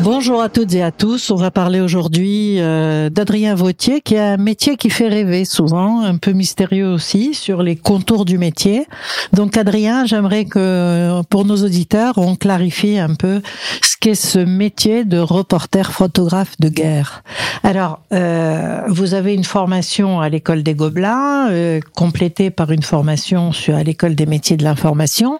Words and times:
Bonjour 0.00 0.42
à 0.42 0.48
toutes 0.48 0.74
et 0.74 0.82
à 0.82 0.90
tous. 0.90 1.30
On 1.30 1.36
va 1.36 1.50
parler 1.50 1.80
aujourd'hui 1.80 2.56
euh, 2.58 3.10
d'Adrien 3.10 3.54
Vautier, 3.54 4.00
qui 4.00 4.16
a 4.16 4.32
un 4.32 4.36
métier 4.36 4.76
qui 4.76 4.90
fait 4.90 5.08
rêver 5.08 5.44
souvent, 5.44 6.00
un 6.00 6.16
peu 6.16 6.32
mystérieux 6.32 6.88
aussi, 6.88 7.34
sur 7.34 7.62
les 7.62 7.76
contours 7.76 8.24
du 8.24 8.38
métier. 8.38 8.86
Donc 9.32 9.56
Adrien, 9.56 10.06
j'aimerais 10.06 10.44
que 10.44 11.22
pour 11.28 11.44
nos 11.44 11.62
auditeurs, 11.62 12.18
on 12.18 12.34
clarifie 12.36 12.98
un 12.98 13.14
peu 13.14 13.42
ce 13.82 13.96
qu'est 14.00 14.14
ce 14.14 14.38
métier 14.38 15.04
de 15.04 15.18
reporter 15.18 15.92
photographe 15.92 16.56
de 16.58 16.68
guerre. 16.68 17.22
Alors, 17.62 18.00
euh, 18.12 18.80
vous 18.88 19.14
avez 19.14 19.34
une 19.34 19.44
formation 19.44 20.20
à 20.20 20.28
l'école 20.28 20.62
des 20.64 20.74
Gobelins, 20.74 21.50
euh, 21.50 21.80
complétée 21.94 22.50
par 22.50 22.72
une 22.72 22.82
formation 22.82 23.52
sur, 23.52 23.76
à 23.76 23.84
l'école 23.84 24.16
des 24.16 24.26
métiers 24.26 24.56
de 24.56 24.64
l'information, 24.64 25.38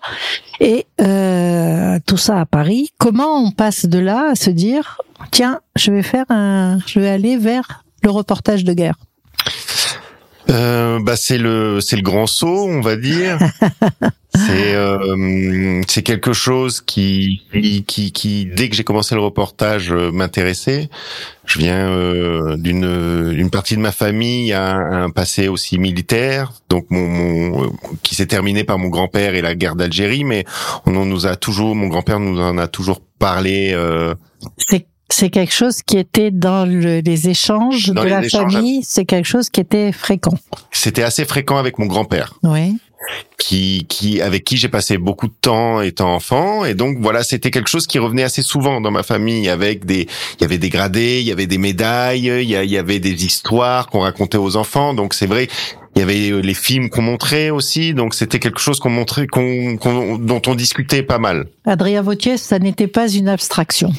et 0.60 0.86
euh, 1.00 1.98
tout 2.06 2.16
ça 2.16 2.40
à 2.40 2.46
Paris. 2.46 2.90
Comment 2.98 3.36
on 3.44 3.50
passe 3.50 3.86
de 3.86 3.98
là 3.98 4.34
se 4.42 4.50
dire 4.50 4.98
tiens, 5.30 5.60
je 5.76 5.90
vais 5.92 6.02
faire 6.02 6.24
un, 6.28 6.78
je 6.86 7.00
vais 7.00 7.08
aller 7.08 7.36
vers 7.36 7.84
le 8.02 8.10
reportage 8.10 8.64
de 8.64 8.72
guerre. 8.72 8.96
Euh, 10.50 10.98
bah 11.00 11.16
c'est 11.16 11.38
le 11.38 11.80
c'est 11.80 11.96
le 11.96 12.02
grand 12.02 12.26
saut, 12.26 12.66
on 12.68 12.80
va 12.80 12.96
dire. 12.96 13.38
c'est 14.34 14.74
euh, 14.74 15.82
c'est 15.88 16.02
quelque 16.02 16.32
chose 16.32 16.80
qui 16.80 17.42
qui 17.86 18.12
qui 18.12 18.46
dès 18.46 18.70
que 18.70 18.74
j'ai 18.74 18.84
commencé 18.84 19.14
le 19.14 19.20
reportage 19.20 19.92
euh, 19.92 20.10
m'intéressait. 20.10 20.88
Je 21.44 21.58
viens 21.58 21.90
euh, 21.90 22.56
d'une 22.56 23.34
une 23.36 23.50
partie 23.50 23.76
de 23.76 23.80
ma 23.80 23.92
famille 23.92 24.52
a 24.54 24.74
un, 24.74 25.10
passé 25.10 25.48
aussi 25.48 25.78
militaire, 25.78 26.52
donc 26.70 26.86
mon, 26.88 27.06
mon 27.08 27.72
qui 28.02 28.14
s'est 28.14 28.26
terminé 28.26 28.64
par 28.64 28.78
mon 28.78 28.88
grand-père 28.88 29.34
et 29.34 29.42
la 29.42 29.54
guerre 29.54 29.76
d'Algérie, 29.76 30.24
mais 30.24 30.44
on, 30.86 31.04
nous 31.04 31.26
a 31.26 31.36
toujours 31.36 31.74
mon 31.74 31.88
grand-père 31.88 32.18
nous 32.18 32.40
en 32.40 32.56
a 32.56 32.68
toujours 32.68 33.02
parlé. 33.18 33.72
Euh, 33.74 34.14
c'est 34.56 34.86
c'est 35.10 35.28
quelque 35.28 35.52
chose 35.52 35.82
qui 35.82 35.98
était 35.98 36.30
dans 36.30 36.64
les 36.64 37.28
échanges 37.28 37.90
de 37.90 38.00
la 38.00 38.22
famille, 38.22 38.80
c'est 38.82 39.04
quelque 39.04 39.26
chose 39.26 39.50
qui 39.50 39.60
était 39.60 39.92
fréquent. 39.92 40.38
C'était 40.70 41.02
assez 41.02 41.26
fréquent 41.26 41.58
avec 41.58 41.78
mon 41.78 41.84
grand-père. 41.84 42.32
Oui. 42.42 42.78
Qui, 43.38 43.86
qui, 43.88 44.20
avec 44.20 44.44
qui 44.44 44.56
j'ai 44.56 44.68
passé 44.68 44.96
beaucoup 44.96 45.26
de 45.26 45.34
temps 45.40 45.80
étant 45.80 46.14
enfant, 46.14 46.64
et 46.64 46.74
donc 46.74 46.98
voilà, 47.00 47.24
c'était 47.24 47.50
quelque 47.50 47.68
chose 47.68 47.88
qui 47.88 47.98
revenait 47.98 48.22
assez 48.22 48.42
souvent 48.42 48.80
dans 48.80 48.92
ma 48.92 49.02
famille. 49.02 49.48
Avec 49.48 49.84
des, 49.84 50.06
il 50.38 50.42
y 50.42 50.44
avait 50.44 50.58
des 50.58 50.68
gradés, 50.68 51.20
il 51.20 51.26
y 51.26 51.32
avait 51.32 51.48
des 51.48 51.58
médailles, 51.58 52.28
il 52.28 52.48
y, 52.48 52.52
y 52.52 52.78
avait 52.78 53.00
des 53.00 53.24
histoires 53.24 53.88
qu'on 53.88 54.00
racontait 54.00 54.38
aux 54.38 54.56
enfants. 54.56 54.94
Donc 54.94 55.12
c'est 55.12 55.26
vrai, 55.26 55.48
il 55.96 55.98
y 55.98 56.02
avait 56.02 56.42
les 56.42 56.54
films 56.54 56.88
qu'on 56.88 57.02
montrait 57.02 57.50
aussi, 57.50 57.92
donc 57.92 58.14
c'était 58.14 58.38
quelque 58.38 58.60
chose 58.60 58.78
qu'on 58.78 58.90
montrait, 58.90 59.26
qu'on, 59.26 59.76
dont 60.18 60.42
on 60.46 60.54
discutait 60.54 61.02
pas 61.02 61.18
mal. 61.18 61.46
Adrien 61.66 62.02
Vautier, 62.02 62.36
ça 62.36 62.58
n'était 62.58 62.86
pas 62.86 63.08
une 63.08 63.28
abstraction. 63.28 63.92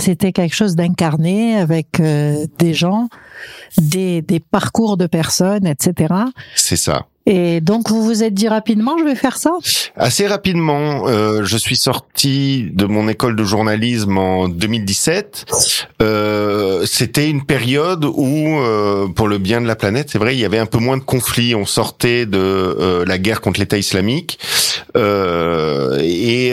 C'était 0.00 0.32
quelque 0.32 0.56
chose 0.56 0.74
d'incarné 0.74 1.56
avec 1.56 2.00
euh, 2.00 2.46
des 2.58 2.74
gens, 2.74 3.08
des, 3.76 4.22
des 4.22 4.40
parcours 4.40 4.96
de 4.96 5.06
personnes, 5.06 5.68
etc. 5.68 6.14
C'est 6.56 6.74
ça. 6.76 7.06
Et 7.30 7.60
donc 7.60 7.90
vous 7.90 8.02
vous 8.02 8.22
êtes 8.24 8.32
dit 8.32 8.48
rapidement, 8.48 8.96
je 8.98 9.04
vais 9.04 9.14
faire 9.14 9.36
ça? 9.36 9.50
Assez 9.96 10.26
rapidement, 10.26 11.06
euh, 11.08 11.44
je 11.44 11.58
suis 11.58 11.76
sorti 11.76 12.68
de 12.72 12.86
mon 12.86 13.06
école 13.06 13.36
de 13.36 13.44
journalisme 13.44 14.16
en 14.16 14.48
2017. 14.48 15.44
Euh, 16.00 16.86
C'était 16.86 17.28
une 17.28 17.44
période 17.44 18.06
où, 18.06 18.58
euh, 18.60 19.08
pour 19.08 19.28
le 19.28 19.36
bien 19.36 19.60
de 19.60 19.66
la 19.66 19.76
planète, 19.76 20.08
c'est 20.10 20.16
vrai, 20.16 20.34
il 20.36 20.40
y 20.40 20.46
avait 20.46 20.58
un 20.58 20.64
peu 20.64 20.78
moins 20.78 20.96
de 20.96 21.02
conflits. 21.02 21.54
On 21.54 21.66
sortait 21.66 22.24
de 22.24 22.38
euh, 22.38 23.04
la 23.04 23.18
guerre 23.18 23.42
contre 23.42 23.60
l'État 23.60 23.76
islamique. 23.76 24.38
Euh, 24.96 25.98
et, 26.00 26.48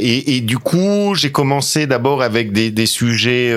et, 0.00 0.36
et, 0.36 0.40
du 0.40 0.58
coup, 0.58 1.14
j'ai 1.14 1.30
commencé 1.30 1.86
d'abord 1.86 2.22
avec 2.22 2.50
des, 2.50 2.72
des 2.72 2.86
sujets 2.86 3.54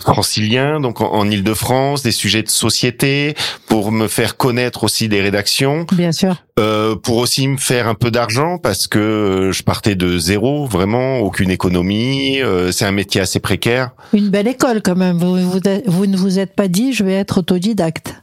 franciliens, 0.00 0.80
donc 0.80 1.00
en, 1.00 1.12
en 1.12 1.30
Ile-de-France, 1.30 2.02
des 2.02 2.10
sujets 2.10 2.42
de 2.42 2.50
société, 2.50 3.34
pour 3.68 3.92
me 3.92 4.08
faire 4.08 4.36
connaître 4.36 4.82
aussi 4.82 5.08
des 5.08 5.20
rédactions. 5.20 5.86
Bien 5.92 6.12
sûr. 6.12 6.36
Euh, 6.58 6.96
pour 6.96 7.18
aussi 7.18 7.46
me 7.48 7.56
faire 7.56 7.88
un 7.88 7.94
peu 7.94 8.10
d'argent 8.10 8.58
parce 8.58 8.86
que 8.86 8.98
euh, 8.98 9.52
je 9.52 9.62
partais 9.62 9.94
de 9.94 10.18
zéro, 10.18 10.66
vraiment 10.66 11.18
aucune 11.18 11.50
économie. 11.50 12.40
Euh, 12.40 12.72
c'est 12.72 12.84
un 12.84 12.92
métier 12.92 13.20
assez 13.20 13.40
précaire. 13.40 13.90
Une 14.12 14.28
belle 14.30 14.48
école 14.48 14.82
quand 14.82 14.96
même. 14.96 15.18
Vous, 15.18 15.36
vous, 15.36 15.60
vous 15.86 16.06
ne 16.06 16.16
vous 16.16 16.38
êtes 16.38 16.54
pas 16.54 16.68
dit 16.68 16.92
je 16.92 17.04
vais 17.04 17.14
être 17.14 17.38
autodidacte. 17.38 18.14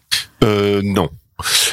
Euh, 0.43 0.81
non. 0.83 1.09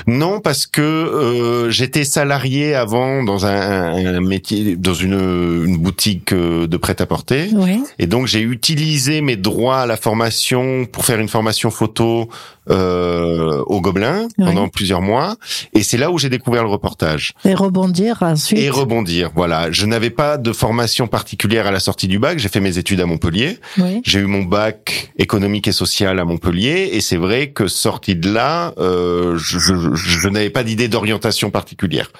Non, 0.07 0.41
parce 0.41 0.67
que 0.67 0.81
euh, 0.83 1.71
j'étais 1.71 2.05
salarié 2.05 2.75
avant 2.75 3.23
dans 3.23 3.47
un, 3.47 4.21
métier, 4.21 4.77
dans 4.77 4.95
une, 4.95 5.65
une 5.67 5.79
boutique 5.79 6.33
euh, 6.33 6.67
de 6.67 6.77
prêt-à-porter, 6.77 7.51
et 7.99 8.07
donc 8.07 8.27
j'ai 8.27 8.41
utilisé 8.41 9.21
mes 9.21 9.37
droits 9.37 9.81
à 9.81 9.87
la 9.87 9.97
formation 9.97 10.87
pour 10.87 11.05
faire 11.05 11.19
une 11.21 11.29
formation 11.29 11.71
photo 11.71 12.29
euh, 12.69 13.63
au 13.67 13.81
Gobelin 13.81 14.27
pendant 14.39 14.69
plusieurs 14.69 15.01
mois, 15.01 15.37
et 15.73 15.83
c'est 15.83 15.99
là 15.99 16.11
où 16.11 16.19
j'ai 16.19 16.29
découvert 16.29 16.65
le 16.65 16.69
reportage. 16.69 17.33
Et 17.45 17.55
rebondir 17.55 18.23
ensuite. 18.23 18.59
Et 18.59 18.71
rebondir, 18.71 19.31
voilà. 19.35 19.71
Je 19.71 19.87
n'avais 19.87 20.11
pas 20.11 20.37
de 20.37 20.53
formation 20.53 21.07
particulière 21.07 21.67
à 21.67 21.71
la 21.71 21.81
sortie 21.81 22.09
du 22.09 22.19
bac. 22.19 22.39
J'ai 22.39 22.49
fait 22.49 22.61
mes 22.61 22.79
études 22.79 23.01
à 23.01 23.07
Montpellier. 23.07 23.59
J'ai 24.05 24.19
eu 24.19 24.27
mon 24.27 24.43
bac 24.43 25.13
économique 25.19 25.69
et 25.69 25.73
social 25.73 26.19
à 26.19 26.25
Montpellier, 26.25 26.91
et 26.93 27.01
c'est 27.01 27.17
vrai 27.17 27.51
que 27.51 27.69
sorti 27.69 28.17
de 28.17 28.33
là, 28.33 28.75
euh, 28.79 29.39
je 29.39 29.56
je, 29.59 30.29
n'avais 30.29 30.51
pas 30.51 30.65
d'idée 30.65 30.89
d'orientation 30.89 31.51
particulière. 31.51 32.11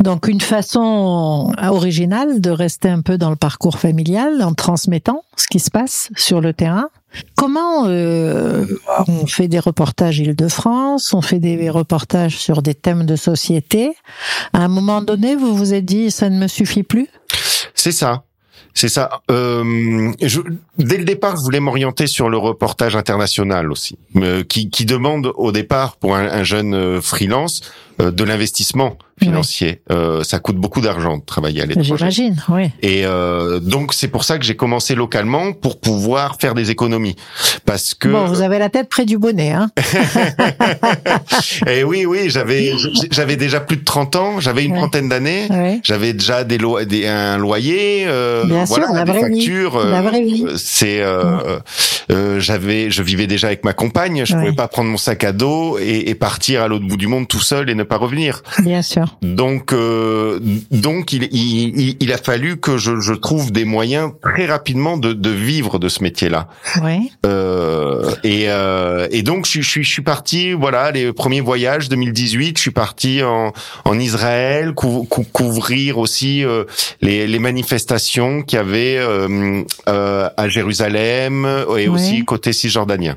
Donc 0.00 0.28
une 0.28 0.40
façon 0.40 1.52
originale 1.60 2.40
de 2.40 2.50
rester 2.50 2.88
un 2.88 3.00
peu 3.00 3.18
dans 3.18 3.30
le 3.30 3.36
parcours 3.36 3.78
familial 3.78 4.42
en 4.42 4.54
transmettant 4.54 5.24
ce 5.36 5.48
qui 5.48 5.58
se 5.58 5.70
passe 5.70 6.10
sur 6.16 6.40
le 6.40 6.52
terrain. 6.52 6.88
Comment 7.34 7.86
euh, 7.86 8.66
on 9.08 9.26
fait 9.26 9.48
des 9.48 9.58
reportages 9.58 10.20
Île-de-France, 10.20 11.14
on 11.14 11.22
fait 11.22 11.40
des 11.40 11.68
reportages 11.68 12.38
sur 12.38 12.62
des 12.62 12.74
thèmes 12.74 13.06
de 13.06 13.16
société. 13.16 13.92
À 14.52 14.58
un 14.58 14.68
moment 14.68 15.02
donné, 15.02 15.34
vous 15.34 15.56
vous 15.56 15.74
êtes 15.74 15.86
dit 15.86 16.10
ça 16.12 16.30
ne 16.30 16.38
me 16.38 16.46
suffit 16.46 16.84
plus? 16.84 17.08
C'est 17.74 17.92
ça. 17.92 18.22
C'est 18.74 18.88
ça. 18.88 19.22
Euh, 19.30 20.12
je, 20.22 20.40
dès 20.78 20.98
le 20.98 21.04
départ, 21.04 21.36
je 21.36 21.42
voulais 21.42 21.60
m'orienter 21.60 22.06
sur 22.06 22.28
le 22.28 22.38
reportage 22.38 22.96
international 22.96 23.72
aussi, 23.72 23.98
euh, 24.16 24.44
qui, 24.44 24.70
qui, 24.70 24.84
demande 24.84 25.32
au 25.34 25.52
départ 25.52 25.96
pour 25.96 26.14
un, 26.14 26.28
un 26.28 26.44
jeune 26.44 26.74
euh, 26.74 27.00
freelance 27.00 27.60
euh, 28.00 28.10
de 28.10 28.24
l'investissement 28.24 28.96
financier. 29.18 29.80
Euh, 29.90 30.22
ça 30.22 30.38
coûte 30.38 30.56
beaucoup 30.56 30.80
d'argent 30.80 31.18
de 31.18 31.24
travailler 31.24 31.62
à 31.62 31.66
l'étranger. 31.66 31.94
J'imagine, 31.96 32.36
oui. 32.48 32.70
Et 32.82 33.04
euh, 33.04 33.60
donc 33.60 33.94
c'est 33.94 34.08
pour 34.08 34.24
ça 34.24 34.38
que 34.38 34.44
j'ai 34.44 34.56
commencé 34.56 34.94
localement 34.94 35.52
pour 35.52 35.80
pouvoir 35.80 36.36
faire 36.40 36.54
des 36.54 36.70
économies, 36.70 37.16
parce 37.64 37.94
que 37.94 38.08
bon, 38.08 38.26
vous 38.26 38.42
avez 38.42 38.58
la 38.58 38.68
tête 38.68 38.88
près 38.88 39.04
du 39.04 39.18
bonnet, 39.18 39.52
hein. 39.52 39.70
Et 41.66 41.78
eh 41.80 41.84
oui, 41.84 42.06
oui, 42.06 42.30
j'avais 42.30 42.72
j'avais 43.10 43.36
déjà 43.36 43.60
plus 43.60 43.76
de 43.76 43.84
30 43.84 44.16
ans, 44.16 44.40
j'avais 44.40 44.64
une 44.64 44.74
trentaine 44.74 45.08
d'années, 45.08 45.48
j'avais 45.82 46.12
déjà 46.12 46.44
des, 46.44 46.58
lois 46.58 46.84
des 46.84 47.06
un 47.06 47.38
loyer, 47.38 48.04
euh, 48.06 48.44
Bien 48.44 48.64
voilà, 48.64 48.86
sûr, 48.86 48.94
la 48.94 49.04
des 49.04 49.12
vraie 49.12 49.20
factures. 49.20 49.78
Vie. 49.80 49.90
La 49.90 50.02
vraie 50.02 50.22
vie. 50.22 50.44
C'est 50.56 51.02
j'avais 52.38 52.90
je 52.90 53.02
vivais 53.02 53.26
déjà 53.26 53.48
avec 53.48 53.64
ma 53.64 53.72
compagne, 53.72 54.24
je 54.24 54.34
pouvais 54.34 54.52
pas 54.52 54.68
prendre 54.68 54.90
mon 54.90 54.96
sac 54.96 55.24
à 55.24 55.32
dos 55.32 55.78
et, 55.78 56.08
et 56.10 56.14
partir 56.14 56.62
à 56.62 56.68
l'autre 56.68 56.86
bout 56.86 56.96
du 56.96 57.06
monde 57.06 57.28
tout 57.28 57.40
seul 57.40 57.70
et 57.70 57.74
ne 57.74 57.82
pas 57.82 57.96
revenir. 57.96 58.42
Bien 58.60 58.82
sûr. 58.82 59.16
Donc, 59.22 59.72
euh, 59.72 60.40
donc 60.70 61.12
il, 61.12 61.28
il, 61.32 61.96
il, 62.00 62.12
a 62.12 62.18
fallu 62.18 62.58
que 62.58 62.78
je, 62.78 63.00
je, 63.00 63.12
trouve 63.12 63.52
des 63.52 63.64
moyens 63.64 64.12
très 64.22 64.46
rapidement 64.46 64.96
de, 64.96 65.12
de 65.12 65.30
vivre 65.30 65.78
de 65.78 65.88
ce 65.88 66.02
métier-là. 66.02 66.48
Ouais. 66.82 67.00
Euh, 67.26 68.10
et, 68.24 68.44
euh, 68.48 69.08
et 69.10 69.22
donc 69.22 69.46
je, 69.46 69.60
je, 69.60 69.82
je, 69.82 69.88
suis 69.88 70.02
parti, 70.02 70.52
voilà, 70.52 70.90
les 70.90 71.12
premiers 71.12 71.40
voyages 71.40 71.88
2018, 71.88 72.56
je 72.56 72.62
suis 72.62 72.70
parti 72.70 73.22
en, 73.22 73.52
en 73.84 73.98
Israël, 73.98 74.72
couvrir 74.74 75.98
aussi 75.98 76.44
euh, 76.44 76.64
les, 77.00 77.26
les 77.26 77.38
manifestations 77.38 78.42
qu'il 78.42 78.58
y 78.58 78.60
avait 78.60 78.96
euh, 78.98 79.62
euh, 79.88 80.28
à 80.36 80.48
Jérusalem 80.48 81.46
et 81.76 81.88
aussi 81.88 81.97
côté 82.24 82.52
cisjordanien. 82.52 83.16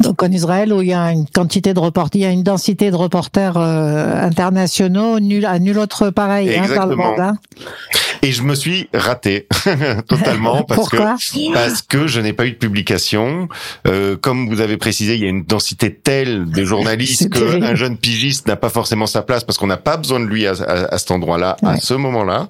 Donc 0.00 0.22
en 0.22 0.30
Israël 0.30 0.72
où 0.72 0.82
il 0.82 0.88
y 0.88 0.94
a 0.94 1.12
une 1.12 1.26
quantité 1.26 1.74
de 1.74 1.80
reporters, 1.80 2.20
il 2.20 2.24
y 2.24 2.26
a 2.26 2.30
une 2.30 2.42
densité 2.42 2.90
de 2.90 2.96
reporters 2.96 3.56
euh, 3.56 4.22
internationaux 4.22 5.20
nul, 5.20 5.46
à 5.46 5.58
nul 5.58 5.78
autre 5.78 6.10
pareil 6.10 6.54
hein, 6.56 6.66
dans 6.74 6.86
le 6.86 6.96
monde. 6.96 7.20
Hein. 7.20 7.36
Et 8.22 8.32
je 8.32 8.42
me 8.42 8.54
suis 8.54 8.88
raté 8.92 9.46
totalement 10.08 10.62
parce 10.68 10.88
que 10.88 11.52
parce 11.52 11.82
que 11.82 12.06
je 12.06 12.20
n'ai 12.20 12.32
pas 12.32 12.46
eu 12.46 12.52
de 12.52 12.56
publication. 12.56 13.48
Euh, 13.86 14.16
comme 14.16 14.48
vous 14.48 14.60
avez 14.60 14.76
précisé, 14.76 15.14
il 15.14 15.22
y 15.22 15.24
a 15.24 15.28
une 15.28 15.44
densité 15.44 15.94
telle 15.94 16.50
de 16.50 16.64
journalistes 16.64 17.30
qu'un 17.60 17.74
jeune 17.74 17.96
pigiste 17.96 18.46
n'a 18.46 18.56
pas 18.56 18.68
forcément 18.68 19.06
sa 19.06 19.22
place 19.22 19.44
parce 19.44 19.58
qu'on 19.58 19.66
n'a 19.66 19.76
pas 19.76 19.96
besoin 19.96 20.20
de 20.20 20.26
lui 20.26 20.46
à, 20.46 20.52
à, 20.52 20.98
cet 20.98 21.10
endroit-là, 21.10 21.56
à 21.62 21.78
ce 21.78 21.94
moment-là. 21.94 22.48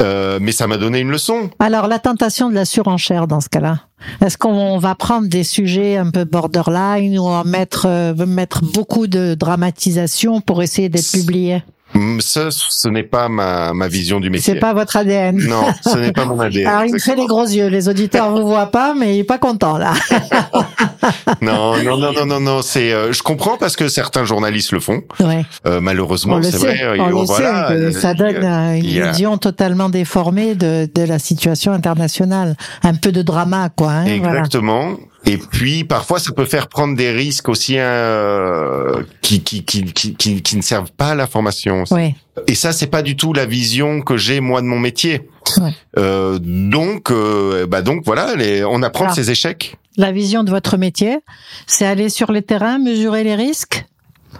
Euh, 0.00 0.38
mais 0.40 0.52
ça 0.52 0.66
m'a 0.66 0.78
donné 0.78 1.00
une 1.00 1.10
leçon. 1.10 1.50
Alors, 1.58 1.86
la 1.86 1.98
tentation 1.98 2.48
de 2.48 2.54
la 2.54 2.64
surenchère 2.64 3.26
dans 3.26 3.40
ce 3.40 3.48
cas-là 3.48 3.80
Est-ce 4.20 4.38
qu'on 4.38 4.78
va 4.78 4.94
prendre 4.94 5.28
des 5.28 5.44
sujets 5.44 5.96
un 5.96 6.10
peu 6.10 6.24
borderline 6.24 7.18
ou 7.18 7.24
en 7.24 7.44
mettre, 7.44 7.86
euh, 7.86 8.14
mettre 8.26 8.64
beaucoup 8.64 9.06
de 9.06 9.34
dramatisation 9.34 10.40
pour 10.40 10.62
essayer 10.62 10.88
d'être 10.88 11.10
publié? 11.10 11.62
Mm, 11.94 12.20
Ce, 12.20 12.50
ce 12.50 12.88
n'est 12.88 13.02
pas 13.02 13.28
ma, 13.28 13.72
ma 13.72 13.88
vision 13.88 14.20
du 14.20 14.30
métier. 14.30 14.54
C'est 14.54 14.60
pas 14.60 14.72
votre 14.74 14.96
ADN. 14.96 15.36
Non, 15.36 15.66
ce 15.82 15.98
n'est 15.98 16.12
pas 16.12 16.24
mon 16.24 16.38
ADN. 16.40 16.66
Alors, 16.66 16.84
il 16.84 16.94
me 16.94 16.98
fait 16.98 17.16
les 17.16 17.26
gros 17.26 17.44
yeux. 17.46 17.66
Les 17.68 17.88
auditeurs 17.88 18.30
vous 18.30 18.46
voient 18.46 18.70
pas, 18.70 18.94
mais 18.94 19.16
il 19.16 19.20
est 19.20 19.24
pas 19.24 19.38
content, 19.38 19.76
là. 19.78 19.92
non, 21.42 21.82
non, 21.82 21.96
non, 21.98 22.12
non, 22.12 22.26
non, 22.26 22.40
non. 22.40 22.62
C'est, 22.62 22.92
euh, 22.92 23.12
je 23.12 23.22
comprends 23.22 23.56
parce 23.56 23.76
que 23.76 23.88
certains 23.88 24.24
journalistes 24.24 24.72
le 24.72 24.80
font. 24.80 25.02
Ouais. 25.20 25.44
Euh, 25.66 25.80
malheureusement, 25.80 26.40
c'est 26.42 26.56
vrai. 26.56 26.78
On 26.98 27.06
euh, 27.06 27.08
le 27.08 27.14
voilà, 27.26 27.68
sait 27.68 27.74
que 27.74 27.78
euh, 27.80 27.92
ça 27.92 28.14
donne 28.14 28.44
euh, 28.44 28.74
une 28.74 29.10
vision 29.10 29.38
totalement 29.38 29.88
déformée 29.88 30.54
de, 30.54 30.88
de 30.92 31.02
la 31.02 31.18
situation 31.18 31.72
internationale. 31.72 32.56
Un 32.82 32.94
peu 32.94 33.12
de 33.12 33.22
drama, 33.22 33.68
quoi. 33.74 33.90
Hein, 33.90 34.18
voilà. 34.22 34.42
Et 35.26 35.36
puis 35.36 35.84
parfois 35.84 36.18
ça 36.18 36.32
peut 36.32 36.44
faire 36.44 36.68
prendre 36.68 36.96
des 36.96 37.10
risques 37.10 37.48
aussi 37.48 37.74
euh, 37.78 39.02
qui, 39.20 39.42
qui, 39.42 39.64
qui, 39.64 39.84
qui, 39.84 40.42
qui, 40.42 40.56
ne 40.56 40.62
servent 40.62 40.92
pas 40.92 41.10
à 41.10 41.14
la 41.14 41.26
formation. 41.26 41.84
Et 42.46 42.54
ça 42.54 42.72
c'est 42.72 42.86
pas 42.86 43.02
du 43.02 43.16
tout 43.16 43.32
la 43.32 43.46
vision 43.46 44.00
que 44.00 44.16
j'ai 44.16 44.40
moi 44.40 44.62
de 44.62 44.66
mon 44.66 44.78
métier. 44.78 45.28
Ouais. 45.58 45.72
Euh, 45.98 46.38
donc 46.40 47.10
euh, 47.10 47.66
bah 47.66 47.82
donc 47.82 48.02
voilà, 48.04 48.34
les, 48.34 48.64
on 48.64 48.82
apprend 48.82 49.04
de 49.04 49.10
Alors. 49.10 49.16
ses 49.16 49.30
échecs 49.30 49.76
La 49.96 50.12
vision 50.12 50.42
de 50.42 50.50
votre 50.50 50.76
métier, 50.76 51.18
c'est 51.66 51.86
aller 51.86 52.08
sur 52.08 52.32
les 52.32 52.42
terrains, 52.42 52.78
mesurer 52.78 53.24
les 53.24 53.34
risques, 53.34 53.84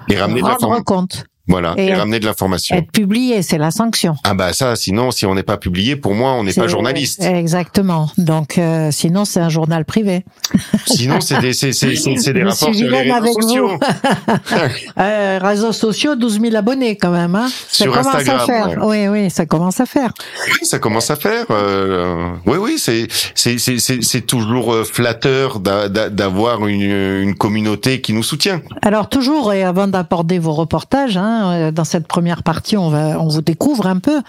et 0.09 0.17
ramener 0.17 0.41
de 0.41 0.47
rendre 0.47 0.85
compte, 0.85 1.25
Voilà, 1.51 1.75
Et 1.77 1.93
ramener 1.95 2.21
de 2.21 2.27
l'information. 2.27 2.77
être 2.77 2.91
publié, 2.93 3.43
c'est 3.43 3.59
la 3.59 3.71
sanction. 3.71 4.15
Ah 4.25 4.35
bah 4.35 4.53
ça, 4.53 4.77
sinon 4.77 5.11
si 5.11 5.27
on 5.27 5.35
n'est 5.35 5.43
pas 5.43 5.57
publié, 5.59 5.97
pour 5.97 6.15
moi 6.15 6.33
on 6.33 6.45
n'est 6.45 6.53
pas 6.53 6.69
journaliste. 6.69 7.23
Exactement. 7.23 8.11
Donc, 8.19 8.57
euh, 8.59 8.91
sinon, 8.93 9.25
c'est 9.25 9.41
un 9.41 9.49
journal 9.49 9.85
privé. 9.85 10.25
Sinon 10.87 11.21
c'est 11.21 11.41
des 11.41 11.53
c'est 11.53 11.73
c'est 11.73 11.95
c'est 11.97 12.33
des 12.33 12.43
rapports 12.43 12.57
sur 12.57 12.69
les 12.71 12.75
vilaine 12.77 13.13
réseaux 13.13 13.15
avec 13.17 13.33
sociaux. 13.43 13.71
Euh, 14.99 15.39
réseaux 15.43 15.73
sociaux, 15.73 16.15
12 16.17 16.41
000 16.41 16.57
abonnés 16.57 16.97
quand 16.97 17.11
même. 17.11 17.35
Hein. 17.35 17.49
Ça 17.69 17.85
Sur 17.85 17.93
commence 17.93 18.07
Instagram, 18.15 18.41
à 18.41 18.47
faire. 18.47 18.79
Oui, 18.87 19.09
oui, 19.09 19.31
ça 19.31 19.47
commence 19.47 19.81
à 19.81 19.87
faire. 19.87 20.13
Oui, 20.47 20.67
ça 20.67 20.79
commence 20.79 21.11
à 21.11 21.17
faire. 21.17 21.47
Euh, 21.51 22.29
oui, 22.47 22.59
oui, 22.61 22.75
c'est 22.79 23.07
c'est 23.35 23.59
c'est 23.59 23.79
c'est 23.79 24.21
toujours 24.23 24.73
euh, 24.75 24.85
flatteur 24.85 25.61
d'a- 25.61 25.89
d'a- 25.89 26.11
d'avoir 26.11 26.67
une 26.67 26.81
une 27.23 27.35
communauté 27.35 28.01
qui 28.01 28.13
nous 28.13 28.23
soutient. 28.23 28.61
Alors 28.83 29.09
toujours, 29.09 29.53
et 29.53 29.63
avant 29.63 29.87
d'aborder 29.87 30.39
vos 30.39 30.53
reportages, 30.53 31.17
hein, 31.17 31.40
euh, 31.41 31.71
dans 31.71 31.85
cette 31.85 32.07
première 32.07 32.43
partie, 32.43 32.77
on 32.77 32.91
va, 32.91 33.21
on 33.21 33.29
vous 33.29 33.43
découvre 33.43 33.87
un 33.87 33.99
peu. 33.99 34.21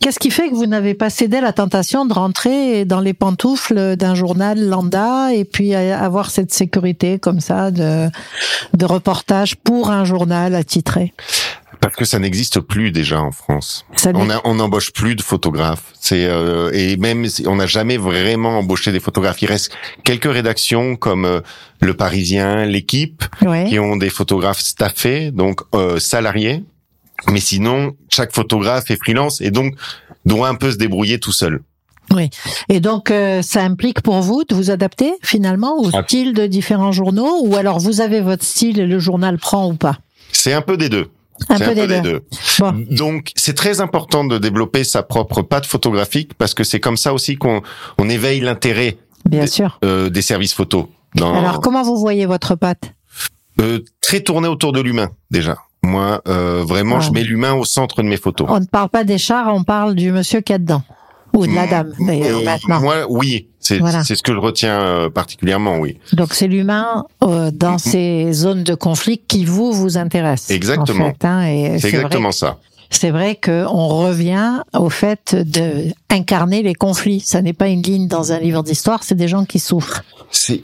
Qu'est-ce 0.00 0.18
qui 0.18 0.30
fait 0.30 0.48
que 0.48 0.54
vous 0.54 0.66
n'avez 0.66 0.94
pas 0.94 1.10
cédé 1.10 1.38
à 1.38 1.40
la 1.40 1.52
tentation 1.52 2.04
de 2.04 2.12
rentrer 2.12 2.84
dans 2.84 3.00
les 3.00 3.14
pantoufles 3.14 3.96
d'un 3.96 4.14
journal 4.14 4.60
lambda 4.60 5.32
et 5.32 5.44
puis 5.44 5.74
avoir 5.74 6.30
cette 6.30 6.52
sécurité 6.52 7.18
comme 7.18 7.40
ça 7.40 7.70
de, 7.70 8.08
de 8.74 8.84
reportage 8.84 9.56
pour 9.56 9.90
un 9.90 10.04
journal 10.04 10.54
attitré? 10.54 11.14
Parce 11.82 11.96
que 11.96 12.04
ça 12.04 12.18
n'existe 12.20 12.60
plus 12.60 12.92
déjà 12.92 13.20
en 13.20 13.32
France. 13.32 13.84
Ça 13.96 14.12
On 14.14 14.30
a, 14.30 14.40
on 14.44 14.54
n'embauche 14.54 14.92
plus 14.92 15.16
de 15.16 15.20
photographes. 15.22 15.92
C'est 16.00 16.26
euh, 16.26 16.70
et 16.72 16.96
même 16.96 17.26
si- 17.28 17.44
on 17.46 17.56
n'a 17.56 17.66
jamais 17.66 17.96
vraiment 17.96 18.58
embauché 18.60 18.92
des 18.92 19.00
photographes. 19.00 19.42
Il 19.42 19.46
reste 19.48 19.72
quelques 20.04 20.32
rédactions 20.32 20.94
comme 20.96 21.24
euh, 21.24 21.40
Le 21.80 21.92
Parisien, 21.94 22.64
l'équipe, 22.66 23.24
Ouais. 23.42 23.66
qui 23.68 23.78
ont 23.80 23.96
des 23.96 24.10
photographes 24.10 24.60
staffés, 24.60 25.32
donc 25.32 25.60
euh, 25.74 25.98
salariés. 25.98 26.62
Mais 27.28 27.40
sinon, 27.40 27.96
chaque 28.08 28.32
photographe 28.32 28.90
est 28.90 28.96
freelance 28.96 29.40
et 29.40 29.50
donc 29.50 29.74
doit 30.24 30.48
un 30.48 30.54
peu 30.54 30.70
se 30.70 30.76
débrouiller 30.76 31.18
tout 31.18 31.32
seul. 31.32 31.60
Et 32.68 32.78
donc, 32.80 33.10
euh, 33.10 33.40
ça 33.42 33.62
implique 33.62 34.02
pour 34.02 34.20
vous 34.20 34.44
de 34.44 34.54
vous 34.54 34.70
adapter 34.70 35.14
finalement 35.22 35.78
au 35.80 35.88
Ah. 35.94 36.02
style 36.04 36.34
de 36.34 36.46
différents 36.46 36.92
journaux? 36.92 37.40
Ou 37.44 37.56
alors 37.56 37.78
vous 37.80 38.00
avez 38.02 38.20
votre 38.20 38.44
style 38.44 38.78
et 38.78 38.86
le 38.86 38.98
journal 38.98 39.38
prend 39.38 39.66
ou 39.68 39.74
pas? 39.74 39.98
C'est 40.30 40.52
un 40.52 40.60
peu 40.62 40.76
des 40.76 40.88
deux. 40.90 41.08
Un 41.48 41.58
peu 41.58 41.74
des 41.74 42.00
deux. 42.00 42.22
Bon. 42.60 42.84
Donc, 42.90 43.32
c'est 43.36 43.54
très 43.54 43.80
important 43.80 44.24
de 44.24 44.38
développer 44.38 44.84
sa 44.84 45.02
propre 45.02 45.42
patte 45.42 45.66
photographique 45.66 46.34
parce 46.34 46.54
que 46.54 46.62
c'est 46.64 46.80
comme 46.80 46.96
ça 46.96 47.12
aussi 47.14 47.36
qu'on 47.36 47.62
on 47.98 48.08
éveille 48.08 48.40
l'intérêt 48.40 48.96
Bien 49.28 49.42
Des- 49.42 49.46
sûr. 49.46 49.78
euh, 49.84 50.10
des 50.10 50.22
services 50.22 50.52
photos. 50.54 50.86
Dans, 51.14 51.34
Alors, 51.38 51.60
comment 51.60 51.82
vous 51.82 51.96
voyez 51.96 52.26
votre 52.26 52.54
patte? 52.54 52.92
Euh, 53.60 53.80
très 54.00 54.20
tourné 54.20 54.48
autour 54.48 54.72
de 54.72 54.80
l'humain 54.80 55.10
déjà. 55.30 55.58
Moi, 55.82 56.22
euh, 56.28 56.62
vraiment, 56.66 56.96
Ah. 56.98 57.00
je 57.00 57.10
mets 57.10 57.22
l'humain 57.24 57.54
au 57.54 57.64
centre 57.64 58.02
de 58.02 58.08
mes 58.08 58.16
photos. 58.16 58.46
On 58.50 58.60
ne 58.60 58.66
parle 58.66 58.88
pas 58.88 59.04
des 59.04 59.18
chars, 59.18 59.52
on 59.54 59.64
parle 59.64 59.94
du 59.94 60.12
monsieur 60.12 60.40
qui 60.40 60.52
a 60.52 60.58
dedans. 60.58 60.82
Ou 61.34 61.46
de 61.46 61.54
la 61.54 61.66
dame, 61.66 61.92
d'ailleurs, 61.98 62.38
Euh, 62.40 62.44
maintenant. 62.44 62.80
Moi, 62.80 63.06
oui, 63.08 63.48
c'est 63.58 63.78
Voilà. 63.78 64.04
c'est 64.04 64.14
ce 64.16 64.22
que 64.22 64.32
je 64.32 64.38
retiens 64.38 64.80
euh, 64.80 65.10
particulièrement, 65.10 65.78
oui. 65.78 65.98
Donc, 66.12 66.34
c'est 66.34 66.46
l'humain 66.46 67.04
euh, 67.22 67.50
dans 67.52 67.78
ces 67.78 68.32
zones 68.32 68.64
de 68.64 68.74
conflit 68.74 69.18
qui 69.26 69.44
vous, 69.44 69.72
vous 69.72 69.96
intéresse. 69.96 70.50
Exactement. 70.50 71.06
En 71.06 71.08
fait, 71.08 71.24
hein, 71.24 71.42
C'est 71.78 71.88
vrai, 71.88 71.96
exactement 71.98 72.32
ça. 72.32 72.58
c'est 72.90 73.10
vrai 73.10 73.38
qu'on 73.42 73.86
revient 73.88 74.60
au 74.74 74.90
fait 74.90 75.34
de 75.34 75.92
incarner 76.10 76.62
les 76.62 76.74
conflits. 76.74 77.20
Ça 77.20 77.40
n'est 77.40 77.54
pas 77.54 77.68
une 77.68 77.82
ligne 77.82 78.08
dans 78.08 78.32
un 78.32 78.38
livre 78.38 78.62
d'histoire, 78.62 79.02
c'est 79.02 79.14
des 79.14 79.28
gens 79.28 79.44
qui 79.46 79.58
souffrent. 79.58 80.04
C'est 80.30 80.60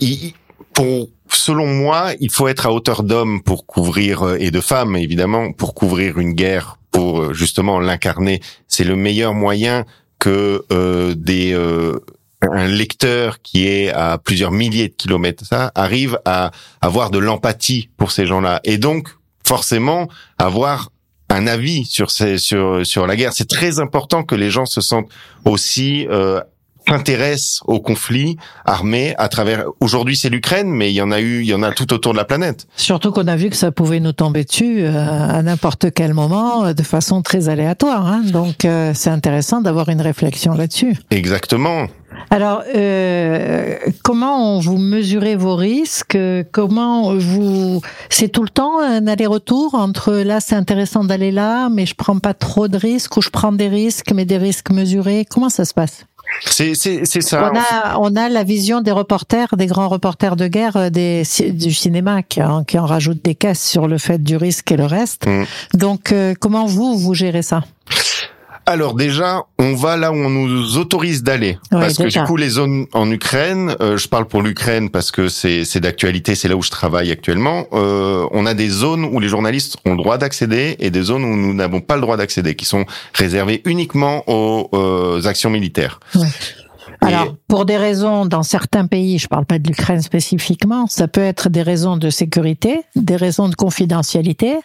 pour 0.74 1.08
selon 1.30 1.66
moi, 1.66 2.12
il 2.20 2.30
faut 2.30 2.48
être 2.48 2.66
à 2.66 2.72
hauteur 2.72 3.02
d'homme 3.02 3.42
pour 3.42 3.66
couvrir 3.66 4.22
euh, 4.22 4.36
et 4.38 4.50
de 4.50 4.60
femmes 4.60 4.96
évidemment 4.96 5.52
pour 5.52 5.74
couvrir 5.74 6.18
une 6.18 6.32
guerre, 6.32 6.78
pour 6.90 7.20
euh, 7.20 7.32
justement 7.34 7.80
l'incarner. 7.80 8.40
C'est 8.66 8.84
le 8.84 8.96
meilleur 8.96 9.34
moyen 9.34 9.84
que 10.18 10.64
euh, 10.72 11.14
des 11.14 11.52
euh, 11.52 11.98
un 12.42 12.66
lecteur 12.66 13.42
qui 13.42 13.66
est 13.66 13.90
à 13.90 14.18
plusieurs 14.18 14.52
milliers 14.52 14.88
de 14.88 14.94
kilomètres 14.94 15.44
ça 15.44 15.72
arrive 15.74 16.18
à 16.24 16.50
avoir 16.80 17.10
de 17.10 17.18
l'empathie 17.18 17.90
pour 17.96 18.12
ces 18.12 18.26
gens-là 18.26 18.60
et 18.64 18.78
donc 18.78 19.08
forcément 19.44 20.08
avoir 20.38 20.90
un 21.30 21.46
avis 21.46 21.84
sur 21.84 22.10
ces, 22.10 22.38
sur 22.38 22.86
sur 22.86 23.06
la 23.06 23.16
guerre. 23.16 23.32
C'est 23.32 23.48
très 23.48 23.80
important 23.80 24.22
que 24.22 24.34
les 24.34 24.50
gens 24.50 24.66
se 24.66 24.80
sentent 24.80 25.10
aussi 25.44 26.06
euh, 26.08 26.40
s'intéressent 26.88 27.60
au 27.66 27.80
conflit 27.80 28.36
armé 28.64 29.14
à 29.18 29.28
travers. 29.28 29.64
Aujourd'hui, 29.80 30.16
c'est 30.16 30.30
l'Ukraine, 30.30 30.68
mais 30.68 30.90
il 30.90 30.94
y 30.94 31.02
en 31.02 31.10
a 31.10 31.20
eu, 31.20 31.40
il 31.40 31.46
y 31.46 31.54
en 31.54 31.62
a 31.62 31.72
tout 31.72 31.92
autour 31.92 32.12
de 32.12 32.18
la 32.18 32.24
planète. 32.24 32.66
Surtout 32.76 33.12
qu'on 33.12 33.28
a 33.28 33.36
vu 33.36 33.50
que 33.50 33.56
ça 33.56 33.72
pouvait 33.72 34.00
nous 34.00 34.12
tomber 34.12 34.44
dessus 34.44 34.80
euh, 34.80 35.38
à 35.38 35.42
n'importe 35.42 35.92
quel 35.92 36.14
moment, 36.14 36.66
euh, 36.66 36.72
de 36.72 36.82
façon 36.82 37.22
très 37.22 37.48
aléatoire. 37.48 38.06
Hein. 38.06 38.22
Donc, 38.24 38.64
euh, 38.64 38.92
c'est 38.94 39.10
intéressant 39.10 39.60
d'avoir 39.60 39.88
une 39.88 40.00
réflexion 40.00 40.54
là-dessus. 40.54 40.96
Exactement. 41.10 41.86
Alors, 42.30 42.62
euh, 42.74 43.76
comment 44.02 44.60
vous 44.60 44.76
mesurez 44.76 45.36
vos 45.36 45.56
risques? 45.56 46.18
Comment 46.52 47.14
vous 47.16 47.80
C'est 48.10 48.28
tout 48.28 48.42
le 48.42 48.48
temps 48.48 48.80
un 48.80 49.06
aller-retour 49.06 49.74
entre 49.74 50.12
là, 50.12 50.40
c'est 50.40 50.56
intéressant 50.56 51.04
d'aller 51.04 51.30
là, 51.30 51.68
mais 51.68 51.86
je 51.86 51.94
prends 51.94 52.18
pas 52.18 52.34
trop 52.34 52.68
de 52.68 52.76
risques, 52.76 53.16
ou 53.16 53.22
je 53.22 53.30
prends 53.30 53.52
des 53.52 53.68
risques, 53.68 54.12
mais 54.12 54.24
des 54.24 54.38
risques 54.38 54.70
mesurés. 54.70 55.26
Comment 55.28 55.48
ça 55.48 55.64
se 55.64 55.74
passe? 55.74 56.07
C'est 56.46 56.74
c'est 56.74 57.04
c'est 57.04 57.20
ça. 57.20 57.50
On 57.52 57.56
a 57.56 57.98
on 57.98 58.16
a 58.16 58.28
la 58.28 58.44
vision 58.44 58.80
des 58.80 58.92
reporters, 58.92 59.56
des 59.56 59.66
grands 59.66 59.88
reporters 59.88 60.36
de 60.36 60.46
guerre, 60.46 60.76
euh, 60.76 60.90
des 60.90 61.22
du 61.52 61.72
cinéma 61.72 62.22
qui 62.22 62.42
en, 62.42 62.64
qui 62.64 62.78
en 62.78 62.86
rajoutent 62.86 63.24
des 63.24 63.34
caisses 63.34 63.62
sur 63.62 63.88
le 63.88 63.98
fait 63.98 64.22
du 64.22 64.36
risque 64.36 64.70
et 64.72 64.76
le 64.76 64.86
reste. 64.86 65.26
Mm. 65.26 65.44
Donc, 65.74 66.12
euh, 66.12 66.34
comment 66.38 66.66
vous 66.66 66.96
vous 66.96 67.14
gérez 67.14 67.42
ça? 67.42 67.64
Alors 68.68 68.92
déjà, 68.92 69.44
on 69.58 69.74
va 69.74 69.96
là 69.96 70.12
où 70.12 70.14
on 70.14 70.28
nous 70.28 70.76
autorise 70.76 71.22
d'aller, 71.22 71.58
Ouais, 71.72 71.80
parce 71.80 71.96
que 71.96 72.06
du 72.06 72.22
coup 72.24 72.36
les 72.36 72.50
zones 72.50 72.84
en 72.92 73.10
Ukraine, 73.10 73.74
euh, 73.80 73.96
je 73.96 74.08
parle 74.08 74.26
pour 74.26 74.42
l'Ukraine 74.42 74.90
parce 74.90 75.10
que 75.10 75.28
c'est 75.30 75.64
c'est 75.64 75.80
d'actualité, 75.80 76.34
c'est 76.34 76.48
là 76.48 76.54
où 76.54 76.62
je 76.62 76.68
travaille 76.68 77.10
actuellement. 77.10 77.64
euh, 77.72 78.26
on 78.30 78.44
a 78.44 78.52
des 78.52 78.68
zones 78.68 79.06
où 79.06 79.20
les 79.20 79.28
journalistes 79.28 79.78
ont 79.86 79.92
le 79.92 79.96
droit 79.96 80.18
d'accéder 80.18 80.76
et 80.80 80.90
des 80.90 81.00
zones 81.00 81.24
où 81.24 81.34
nous 81.34 81.54
n'avons 81.54 81.80
pas 81.80 81.94
le 81.94 82.02
droit 82.02 82.18
d'accéder, 82.18 82.56
qui 82.56 82.66
sont 82.66 82.84
réservées 83.14 83.62
uniquement 83.64 84.22
aux 84.26 84.68
euh, 84.74 85.24
actions 85.24 85.48
militaires. 85.48 85.98
Alors, 87.00 87.36
pour 87.46 87.64
des 87.64 87.78
raisons 87.78 88.26
dans 88.26 88.42
certains 88.42 88.86
pays, 88.86 89.18
je 89.18 89.28
parle 89.28 89.46
pas 89.46 89.58
de 89.58 89.66
l'Ukraine 89.66 90.02
spécifiquement, 90.02 90.86
ça 90.88 91.08
peut 91.08 91.22
être 91.22 91.48
des 91.48 91.62
raisons 91.62 91.96
de 91.96 92.10
sécurité, 92.10 92.82
des 92.96 93.16
raisons 93.16 93.48
de 93.48 93.54
confidentialité 93.54 94.56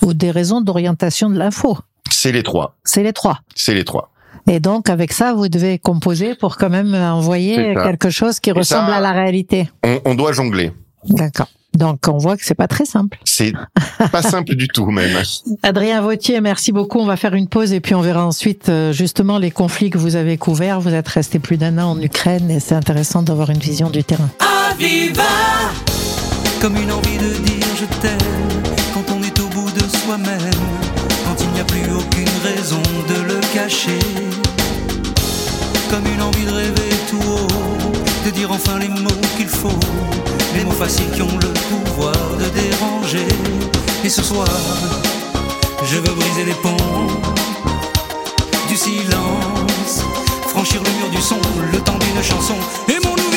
ou 0.00 0.14
des 0.14 0.30
raisons 0.30 0.62
d'orientation 0.62 1.28
de 1.28 1.36
l'info. 1.36 1.76
C'est 2.10 2.32
les 2.32 2.42
trois. 2.42 2.76
C'est 2.84 3.02
les 3.02 3.12
trois. 3.12 3.38
C'est 3.54 3.74
les 3.74 3.84
trois. 3.84 4.10
Et 4.50 4.58
donc, 4.60 4.88
avec 4.90 5.12
ça, 5.12 5.34
vous 5.34 5.48
devez 5.48 5.78
composer 5.78 6.34
pour 6.34 6.56
quand 6.56 6.70
même 6.70 6.94
envoyer 6.94 7.74
quelque 7.74 8.10
chose 8.10 8.40
qui 8.40 8.50
ressemble 8.52 8.90
ça- 8.90 8.96
à 8.96 9.00
la 9.00 9.12
réalité. 9.12 9.70
On, 9.84 10.00
on 10.04 10.14
doit 10.14 10.32
jongler. 10.32 10.72
D'accord. 11.08 11.46
Donc, 11.74 12.06
on 12.06 12.18
voit 12.18 12.36
que 12.36 12.44
c'est 12.44 12.54
pas 12.54 12.66
très 12.68 12.84
simple. 12.84 13.18
C'est 13.24 13.52
pas 14.10 14.20
simple 14.20 14.54
du 14.56 14.68
tout 14.68 14.84
même. 14.86 15.16
Adrien 15.62 16.02
Vautier, 16.02 16.40
merci 16.42 16.70
beaucoup. 16.70 16.98
On 16.98 17.06
va 17.06 17.16
faire 17.16 17.32
une 17.34 17.48
pause 17.48 17.72
et 17.72 17.80
puis 17.80 17.94
on 17.94 18.02
verra 18.02 18.26
ensuite 18.26 18.68
euh, 18.68 18.92
justement 18.92 19.38
les 19.38 19.50
conflits 19.50 19.88
que 19.88 19.96
vous 19.96 20.16
avez 20.16 20.36
couverts. 20.36 20.80
Vous 20.80 20.92
êtes 20.92 21.08
resté 21.08 21.38
plus 21.38 21.56
d'un 21.56 21.78
an 21.78 21.92
en 21.92 22.00
Ukraine 22.00 22.50
et 22.50 22.60
c'est 22.60 22.74
intéressant 22.74 23.22
d'avoir 23.22 23.48
une 23.48 23.58
vision 23.58 23.88
du 23.88 24.04
terrain. 24.04 24.28
Aviva 24.70 25.22
Comme 26.60 26.76
une 26.76 26.92
envie 26.92 27.16
de 27.18 27.42
dire 27.42 27.66
je 27.80 27.86
t'aime 28.00 28.18
Quand 28.92 29.04
on 29.14 29.22
est 29.22 29.40
au 29.40 29.48
bout 29.48 29.70
de 29.70 29.80
soi-même 29.96 30.50
de 32.62 33.20
le 33.22 33.40
cacher 33.52 33.98
comme 35.90 36.06
une 36.06 36.22
envie 36.22 36.44
de 36.44 36.52
rêver 36.52 36.90
tout 37.10 37.18
haut, 37.18 37.92
de 38.24 38.30
dire 38.30 38.52
enfin 38.52 38.78
les 38.78 38.88
mots 38.88 39.10
qu'il 39.36 39.48
faut, 39.48 39.80
les 40.54 40.62
mots 40.64 40.70
faciles 40.70 41.10
qui 41.12 41.22
ont 41.22 41.38
le 41.38 41.48
pouvoir 41.48 42.14
de 42.38 42.44
déranger. 42.60 43.26
Et 44.04 44.08
ce 44.08 44.22
soir, 44.22 44.46
je 45.82 45.96
veux 45.96 46.14
briser 46.14 46.44
les 46.44 46.54
ponts 46.54 46.76
du 48.68 48.76
silence, 48.76 50.04
franchir 50.46 50.82
le 50.84 50.90
mur 51.00 51.10
du 51.10 51.20
son, 51.20 51.40
le 51.72 51.78
temps 51.80 51.98
d'une 51.98 52.22
chanson. 52.22 52.54
Aimons-nous 52.88 53.16
vivants. 53.16 53.31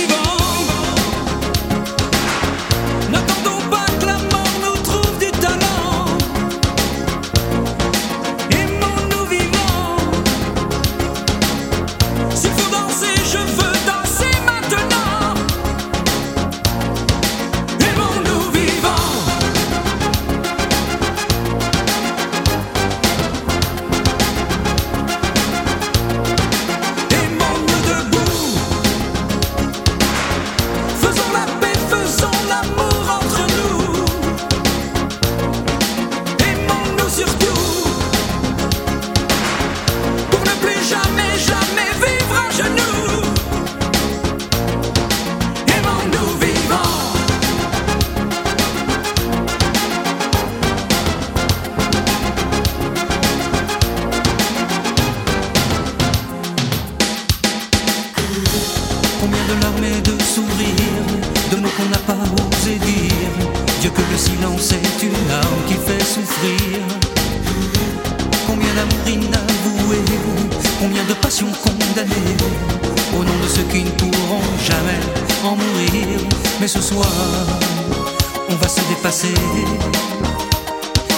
Dépasser, 79.06 79.36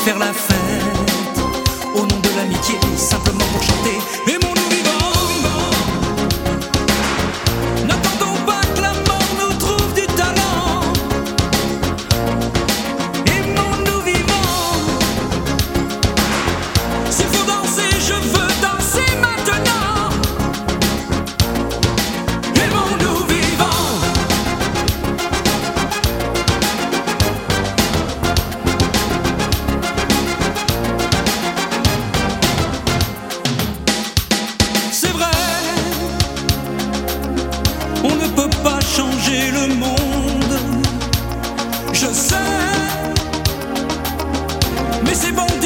faire 0.03 0.20
la 0.20 0.34
fête, 0.34 0.77
c'est 45.18 45.32
bon 45.32 45.57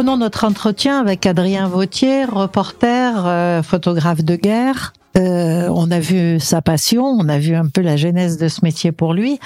reprenons 0.00 0.16
notre 0.16 0.44
entretien 0.44 0.98
avec 0.98 1.26
Adrien 1.26 1.68
Vautier, 1.68 2.24
reporter, 2.24 3.26
euh, 3.26 3.62
photographe 3.62 4.24
de 4.24 4.34
guerre. 4.34 4.94
Euh, 5.18 5.68
on 5.68 5.90
a 5.90 6.00
vu 6.00 6.40
sa 6.40 6.62
passion, 6.62 7.04
on 7.04 7.28
a 7.28 7.38
vu 7.38 7.54
un 7.54 7.66
peu 7.66 7.82
la 7.82 7.98
genèse 7.98 8.38
de 8.38 8.48
ce 8.48 8.60
métier 8.64 8.92
pour 8.92 9.12
lui. 9.12 9.38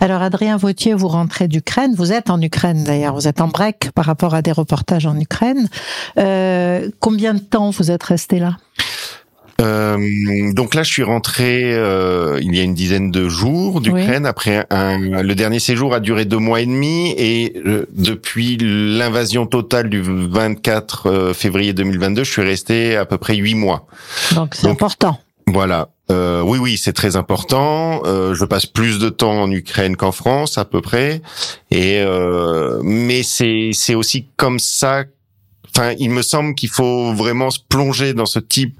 Alors 0.00 0.20
Adrien 0.20 0.58
Vautier, 0.58 0.92
vous 0.92 1.08
rentrez 1.08 1.48
d'Ukraine, 1.48 1.94
vous 1.96 2.12
êtes 2.12 2.28
en 2.28 2.42
Ukraine 2.42 2.84
d'ailleurs, 2.84 3.14
vous 3.14 3.26
êtes 3.26 3.40
en 3.40 3.48
break 3.48 3.90
par 3.92 4.04
rapport 4.04 4.34
à 4.34 4.42
des 4.42 4.52
reportages 4.52 5.06
en 5.06 5.18
Ukraine. 5.18 5.70
Euh, 6.18 6.90
combien 7.00 7.32
de 7.32 7.40
temps 7.40 7.70
vous 7.70 7.90
êtes 7.90 8.02
resté 8.02 8.38
là? 8.38 8.58
Euh, 9.60 10.52
donc 10.52 10.74
là, 10.74 10.82
je 10.82 10.90
suis 10.90 11.02
rentré 11.02 11.74
euh, 11.74 12.38
il 12.42 12.54
y 12.56 12.60
a 12.60 12.62
une 12.62 12.74
dizaine 12.74 13.10
de 13.10 13.28
jours 13.28 13.80
d'Ukraine. 13.80 14.26
Après, 14.26 14.66
un, 14.70 14.98
le 14.98 15.34
dernier 15.34 15.60
séjour 15.60 15.94
a 15.94 16.00
duré 16.00 16.24
deux 16.24 16.38
mois 16.38 16.60
et 16.60 16.66
demi, 16.66 17.14
et 17.16 17.54
euh, 17.66 17.86
depuis 17.92 18.56
l'invasion 18.60 19.46
totale 19.46 19.88
du 19.90 20.02
24 20.02 21.06
euh, 21.06 21.34
février 21.34 21.72
2022, 21.72 22.24
je 22.24 22.30
suis 22.30 22.42
resté 22.42 22.96
à 22.96 23.04
peu 23.04 23.18
près 23.18 23.36
huit 23.36 23.54
mois. 23.54 23.86
Donc 24.34 24.54
c'est 24.54 24.68
important. 24.68 25.18
Voilà. 25.46 25.88
Euh, 26.10 26.42
oui, 26.42 26.58
oui, 26.58 26.78
c'est 26.78 26.92
très 26.92 27.16
important. 27.16 28.02
Euh, 28.04 28.34
je 28.34 28.44
passe 28.44 28.66
plus 28.66 28.98
de 28.98 29.08
temps 29.08 29.42
en 29.42 29.50
Ukraine 29.50 29.96
qu'en 29.96 30.12
France, 30.12 30.58
à 30.58 30.64
peu 30.64 30.80
près. 30.80 31.22
Et 31.70 32.00
euh, 32.00 32.80
mais 32.82 33.22
c'est 33.22 33.70
c'est 33.72 33.94
aussi 33.94 34.26
comme 34.36 34.58
ça. 34.58 35.04
Enfin, 35.74 35.94
il 35.98 36.10
me 36.10 36.22
semble 36.22 36.54
qu'il 36.54 36.68
faut 36.68 37.14
vraiment 37.14 37.50
se 37.50 37.58
plonger 37.66 38.12
dans 38.12 38.26
ce 38.26 38.38
type 38.38 38.76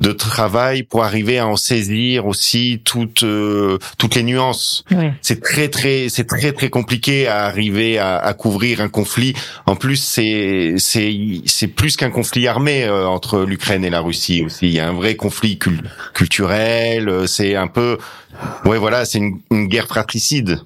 de 0.00 0.10
travail 0.12 0.82
pour 0.82 1.04
arriver 1.04 1.38
à 1.38 1.46
en 1.46 1.56
saisir 1.56 2.26
aussi 2.26 2.80
toutes 2.84 3.22
euh, 3.22 3.78
toutes 3.96 4.16
les 4.16 4.24
nuances. 4.24 4.84
Oui. 4.90 5.10
C'est 5.22 5.40
très 5.40 5.68
très 5.68 6.08
c'est 6.08 6.24
très 6.26 6.52
très 6.52 6.68
compliqué 6.68 7.28
à 7.28 7.44
arriver 7.44 7.98
à, 7.98 8.16
à 8.16 8.34
couvrir 8.34 8.80
un 8.80 8.88
conflit. 8.88 9.34
En 9.66 9.76
plus, 9.76 9.96
c'est 9.96 10.74
c'est 10.78 11.16
c'est 11.46 11.68
plus 11.68 11.96
qu'un 11.96 12.10
conflit 12.10 12.48
armé 12.48 12.84
euh, 12.84 13.06
entre 13.06 13.44
l'Ukraine 13.44 13.84
et 13.84 13.90
la 13.90 14.00
Russie 14.00 14.42
aussi. 14.44 14.66
Il 14.66 14.72
y 14.74 14.80
a 14.80 14.88
un 14.88 14.92
vrai 14.94 15.14
conflit 15.14 15.58
cul- 15.58 15.80
culturel. 16.12 17.08
euh, 17.08 17.26
C'est 17.26 17.54
un 17.54 17.68
peu 17.68 17.98
ouais 18.64 18.78
voilà, 18.78 19.04
c'est 19.04 19.18
une, 19.18 19.38
une 19.52 19.68
guerre 19.68 19.86
fratricide. 19.86 20.60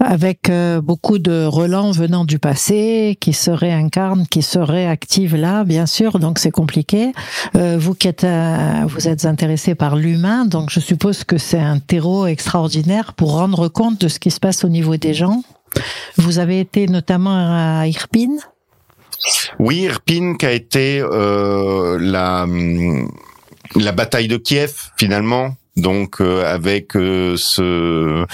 Avec 0.00 0.48
euh, 0.48 0.80
beaucoup 0.80 1.18
de 1.18 1.44
relents 1.44 1.90
venant 1.90 2.24
du 2.24 2.38
passé 2.38 3.16
qui 3.20 3.32
se 3.32 3.50
réincarnent, 3.50 4.26
qui 4.26 4.42
se 4.42 4.58
réactivent 4.58 5.36
là, 5.36 5.64
bien 5.64 5.86
sûr. 5.86 6.18
Donc 6.18 6.38
c'est 6.38 6.50
compliqué. 6.50 7.12
Euh, 7.56 7.76
vous 7.78 7.94
qui 7.94 8.08
êtes, 8.08 8.24
euh, 8.24 8.82
vous 8.86 9.08
êtes 9.08 9.24
intéressé 9.24 9.74
par 9.74 9.96
l'humain, 9.96 10.44
donc 10.44 10.70
je 10.70 10.80
suppose 10.80 11.24
que 11.24 11.38
c'est 11.38 11.58
un 11.58 11.78
terreau 11.78 12.26
extraordinaire 12.26 13.14
pour 13.14 13.32
rendre 13.32 13.68
compte 13.68 14.00
de 14.00 14.08
ce 14.08 14.18
qui 14.18 14.30
se 14.30 14.40
passe 14.40 14.64
au 14.64 14.68
niveau 14.68 14.96
des 14.96 15.14
gens. 15.14 15.42
Vous 16.16 16.38
avez 16.38 16.60
été 16.60 16.86
notamment 16.86 17.80
à 17.80 17.86
Irpin? 17.86 18.36
Oui, 19.58 19.80
Irpin 19.82 20.34
qui 20.38 20.46
a 20.46 20.52
été 20.52 21.00
euh, 21.00 21.98
la 22.00 22.46
la 23.74 23.92
bataille 23.92 24.28
de 24.28 24.36
Kiev 24.36 24.72
finalement. 24.96 25.54
Donc 25.78 26.20
euh, 26.20 26.44
avec 26.44 26.96
euh, 26.96 27.36
ce, 27.36 28.24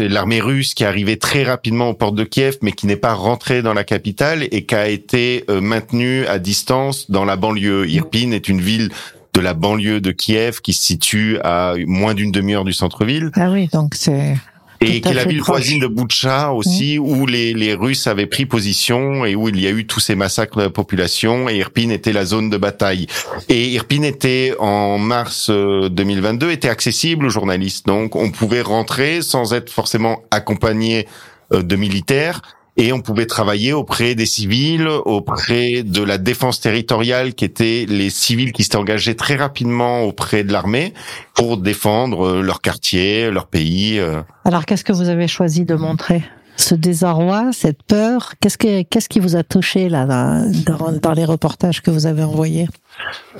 l'armée 0.00 0.40
russe 0.40 0.74
qui 0.74 0.82
est 0.82 0.86
arrivée 0.86 1.18
très 1.18 1.42
rapidement 1.44 1.90
aux 1.90 1.94
portes 1.94 2.14
de 2.14 2.24
Kiev, 2.24 2.56
mais 2.62 2.72
qui 2.72 2.86
n'est 2.86 2.96
pas 2.96 3.14
rentrée 3.14 3.62
dans 3.62 3.74
la 3.74 3.84
capitale 3.84 4.48
et 4.50 4.64
qui 4.64 4.74
a 4.74 4.88
été 4.88 5.44
euh, 5.50 5.60
maintenue 5.60 6.26
à 6.26 6.38
distance 6.38 7.10
dans 7.10 7.24
la 7.24 7.36
banlieue. 7.36 7.86
Irpin 7.88 8.32
est 8.32 8.48
une 8.48 8.60
ville 8.60 8.90
de 9.34 9.40
la 9.40 9.54
banlieue 9.54 10.00
de 10.00 10.10
Kiev 10.10 10.60
qui 10.62 10.72
se 10.72 10.82
situe 10.82 11.38
à 11.44 11.74
moins 11.86 12.14
d'une 12.14 12.32
demi-heure 12.32 12.64
du 12.64 12.72
centre-ville. 12.72 13.30
Ah 13.34 13.50
oui, 13.50 13.68
donc 13.72 13.94
c'est 13.94 14.36
Et 14.82 15.00
qui 15.00 15.08
est 15.08 15.14
la 15.14 15.24
ville 15.24 15.40
proche. 15.40 15.56
voisine 15.58 15.80
de 15.80 15.86
Boutcha 15.86 16.52
aussi, 16.52 16.98
où 16.98 17.26
les, 17.26 17.52
les 17.54 17.74
Russes 17.74 18.06
avaient 18.06 18.26
pris 18.26 18.46
position 18.46 19.24
et 19.24 19.34
où 19.34 19.48
il 19.48 19.60
y 19.60 19.66
a 19.66 19.70
eu 19.70 19.86
tous 19.86 20.00
ces 20.00 20.14
massacres 20.14 20.58
de 20.58 20.62
la 20.62 20.70
population. 20.70 21.48
Et 21.48 21.58
Irpin 21.58 21.90
était 21.90 22.12
la 22.12 22.24
zone 22.24 22.50
de 22.50 22.56
bataille. 22.56 23.06
Et 23.48 23.68
Irpin 23.70 24.02
était 24.02 24.54
en 24.58 24.98
mars 24.98 25.48
euh, 25.50 25.88
2022 25.88 26.50
était 26.50 26.68
accessible 26.68 27.26
aux 27.26 27.30
journalistes, 27.30 27.86
donc 27.86 28.16
on 28.16 28.30
pouvait 28.30 28.62
rentrer 28.62 29.22
sans 29.22 29.54
être 29.54 29.70
forcément 29.70 30.22
accompagné 30.30 31.06
euh, 31.52 31.62
de 31.62 31.76
militaires. 31.76 32.42
Et 32.78 32.92
on 32.92 33.00
pouvait 33.00 33.26
travailler 33.26 33.74
auprès 33.74 34.14
des 34.14 34.24
civils, 34.24 34.88
auprès 34.88 35.82
de 35.82 36.02
la 36.02 36.16
défense 36.16 36.58
territoriale, 36.60 37.34
qui 37.34 37.44
étaient 37.44 37.84
les 37.86 38.08
civils 38.08 38.52
qui 38.52 38.62
s'étaient 38.62 38.76
engagés 38.76 39.14
très 39.14 39.36
rapidement 39.36 40.02
auprès 40.02 40.42
de 40.42 40.52
l'armée 40.52 40.94
pour 41.34 41.58
défendre 41.58 42.26
euh, 42.26 42.42
leur 42.42 42.62
quartier, 42.62 43.30
leur 43.30 43.46
pays. 43.46 43.98
euh. 43.98 44.22
Alors, 44.46 44.64
qu'est-ce 44.64 44.84
que 44.84 44.92
vous 44.92 45.10
avez 45.10 45.28
choisi 45.28 45.66
de 45.66 45.74
montrer? 45.74 46.22
Ce 46.62 46.76
désarroi, 46.76 47.50
cette 47.52 47.82
peur, 47.82 48.34
qu'est-ce 48.40 48.56
que 48.56 48.82
qu'est-ce 48.82 49.08
qui 49.08 49.18
vous 49.18 49.34
a 49.34 49.42
touché 49.42 49.88
là 49.88 50.06
dans, 50.06 50.92
dans, 50.92 51.12
les 51.12 51.24
reportages 51.24 51.82
que 51.82 51.90
vous 51.90 52.06
avez 52.06 52.22
envoyés? 52.22 52.68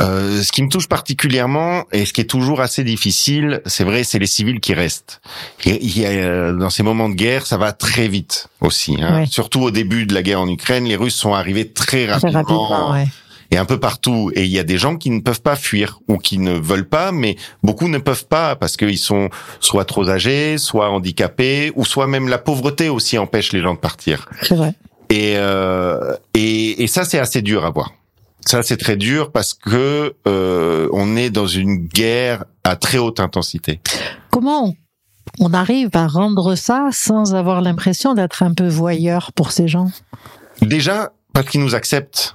Euh, 0.01 0.43
ce 0.43 0.51
qui 0.51 0.61
me 0.63 0.69
touche 0.69 0.89
particulièrement 0.89 1.85
et 1.93 2.05
ce 2.05 2.13
qui 2.13 2.21
est 2.21 2.27
toujours 2.27 2.61
assez 2.61 2.83
difficile, 2.83 3.63
c'est 3.65 3.85
vrai, 3.85 4.03
c'est 4.03 4.19
les 4.19 4.27
civils 4.27 4.59
qui 4.59 4.75
restent. 4.75 5.21
Et 5.65 5.81
il 5.85 5.97
y 5.97 6.05
a, 6.05 6.09
euh, 6.09 6.53
dans 6.53 6.71
ces 6.71 6.83
moments 6.83 7.09
de 7.09 7.15
guerre, 7.15 7.47
ça 7.47 7.59
va 7.59 7.73
très 7.73 8.09
vite 8.09 8.49
aussi. 8.61 8.97
Hein. 9.01 9.21
Ouais. 9.21 9.27
Surtout 9.27 9.61
au 9.61 9.71
début 9.71 10.05
de 10.05 10.15
la 10.15 10.23
guerre 10.23 10.41
en 10.41 10.49
Ukraine, 10.49 10.85
les 10.85 10.97
Russes 10.97 11.15
sont 11.15 11.33
arrivés 11.33 11.69
très 11.69 12.07
Très 12.07 12.31
rapidement, 12.31 12.67
rapidement, 12.67 12.93
ouais. 12.93 13.07
Et 13.53 13.59
un 13.59 13.67
peu 13.67 13.79
partout. 13.79 14.33
Et 14.35 14.45
il 14.45 14.51
y 14.51 14.59
a 14.59 14.65
des 14.65 14.79
gens 14.79 14.97
qui 14.97 15.11
ne 15.11 15.21
peuvent 15.21 15.43
pas 15.43 15.57
fuir 15.57 16.01
ou 16.09 16.17
qui 16.17 16.39
ne 16.39 16.53
veulent 16.53 16.89
pas, 16.89 17.13
mais 17.13 17.37
beaucoup 17.63 17.87
ne 17.87 17.99
peuvent 17.99 18.27
pas 18.27 18.57
parce 18.57 18.77
qu'ils 18.77 18.99
sont 18.99 19.29
soit 19.61 19.85
trop 19.85 20.09
âgés, 20.09 20.57
soit 20.59 20.91
handicapés, 20.91 21.71
ou 21.77 21.85
soit 21.85 22.07
même 22.07 22.29
la 22.29 22.39
pauvreté 22.39 22.89
aussi 22.89 23.19
empêche 23.19 23.53
les 23.53 23.61
gens 23.61 23.75
de 23.75 23.79
partir. 23.79 24.29
C'est 24.43 24.57
vrai. 24.57 24.75
Et, 25.11 25.35
euh, 25.37 26.17
et, 26.33 26.83
et 26.83 26.87
ça, 26.87 27.05
c'est 27.05 27.19
assez 27.19 27.43
dur 27.43 27.67
à 27.67 27.71
voir. 27.71 27.93
Ça, 28.47 28.63
c'est 28.63 28.79
très 28.79 28.97
dur 28.97 29.31
parce 29.31 29.53
que 29.53 30.15
euh, 30.27 30.89
on 30.93 31.15
est 31.17 31.31
dans 31.31 31.47
une 31.47 31.87
guerre 31.87 32.45
à 32.65 32.75
très 32.75 32.99
haute 32.99 33.21
intensité. 33.21 33.81
Comment 34.31 34.65
on, 34.65 34.75
on 35.39 35.53
arrive 35.53 35.91
à 35.93 36.07
rendre 36.07 36.55
ça 36.55 36.89
sans 36.91 37.35
avoir 37.35 37.61
l'impression 37.61 38.15
d'être 38.15 38.43
un 38.43 38.55
peu 38.55 38.67
voyeur 38.67 39.33
pour 39.35 39.53
ces 39.53 39.69
gens? 39.69 39.91
Déjà, 40.63 41.13
parce 41.35 41.49
qu'ils 41.49 41.61
nous 41.61 41.75
acceptent. 41.75 42.35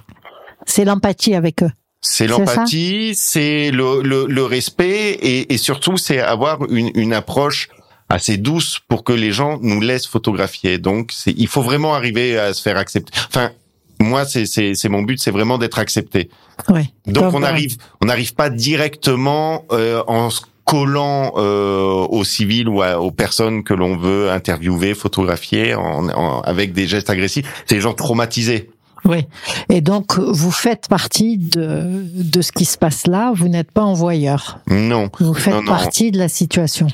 C'est 0.68 0.86
l'empathie 0.86 1.34
avec 1.34 1.64
eux. 1.64 1.72
C'est 2.02 2.28
l'empathie, 2.46 3.16
c'est 3.16 3.72
le, 3.72 4.02
le, 4.04 4.28
le 4.28 4.44
respect 4.44 5.14
et, 5.14 5.52
et 5.54 5.58
surtout, 5.58 5.98
c'est 5.98 6.20
avoir 6.20 6.64
une, 6.70 6.92
une 6.94 7.12
approche 7.14 7.70
assez 8.10 8.38
douce 8.38 8.80
pour 8.88 9.04
que 9.04 9.12
les 9.14 9.32
gens 9.32 9.58
nous 9.62 9.82
laissent 9.82 10.06
photographier. 10.08 10.78
Donc, 10.78 11.12
il 11.26 11.48
faut 11.48 11.64
vraiment 11.64 11.96
arriver 11.96 12.38
à 12.38 12.54
se 12.54 12.62
faire 12.62 12.78
accepter. 12.78 13.12
Enfin, 13.30 13.50
moi, 14.00 14.26
c'est, 14.26 14.46
mon 14.90 15.02
but, 15.02 15.20
c'est 15.20 15.32
vraiment 15.32 15.58
d'être 15.58 15.80
accepté. 15.80 16.30
Ouais. 16.70 16.90
Donc 17.08 17.34
on 17.34 17.42
arrive, 17.48 17.78
on 18.02 18.06
n'arrive 18.06 18.36
pas 18.36 18.50
directement 18.50 19.66
euh, 19.72 20.04
en 20.08 20.30
se 20.30 20.42
collant 20.66 21.34
euh, 21.38 21.82
aux 22.10 22.24
civils 22.24 22.68
ou 22.70 22.82
à- 22.82 23.00
aux 23.00 23.12
personnes 23.12 23.64
que 23.64 23.74
l'on 23.74 23.98
veut 23.98 24.30
interviewer, 24.30 24.94
photographier, 24.94 25.74
en, 25.76 26.10
en- 26.10 26.42
avec 26.42 26.74
des 26.74 26.88
gestes 26.88 27.10
agressifs. 27.10 27.64
C'est 27.66 27.76
des 27.76 27.82
gens 27.82 27.94
traumatisés. 27.94 28.70
Oui. 29.07 29.25
Et 29.70 29.81
donc, 29.81 30.17
vous 30.20 30.51
faites 30.51 30.87
partie 30.87 31.37
de, 31.37 32.03
de 32.13 32.41
ce 32.41 32.51
qui 32.51 32.65
se 32.65 32.77
passe 32.77 33.07
là. 33.07 33.31
Vous 33.33 33.48
n'êtes 33.48 33.72
pas 33.72 33.83
envoyeur. 33.83 34.59
Non. 34.70 35.09
Vous 35.20 35.33
faites 35.33 35.53
Non, 35.53 35.61
non. 35.61 35.72
partie 35.72 36.11
de 36.11 36.17
la 36.17 36.27
situation. 36.29 36.87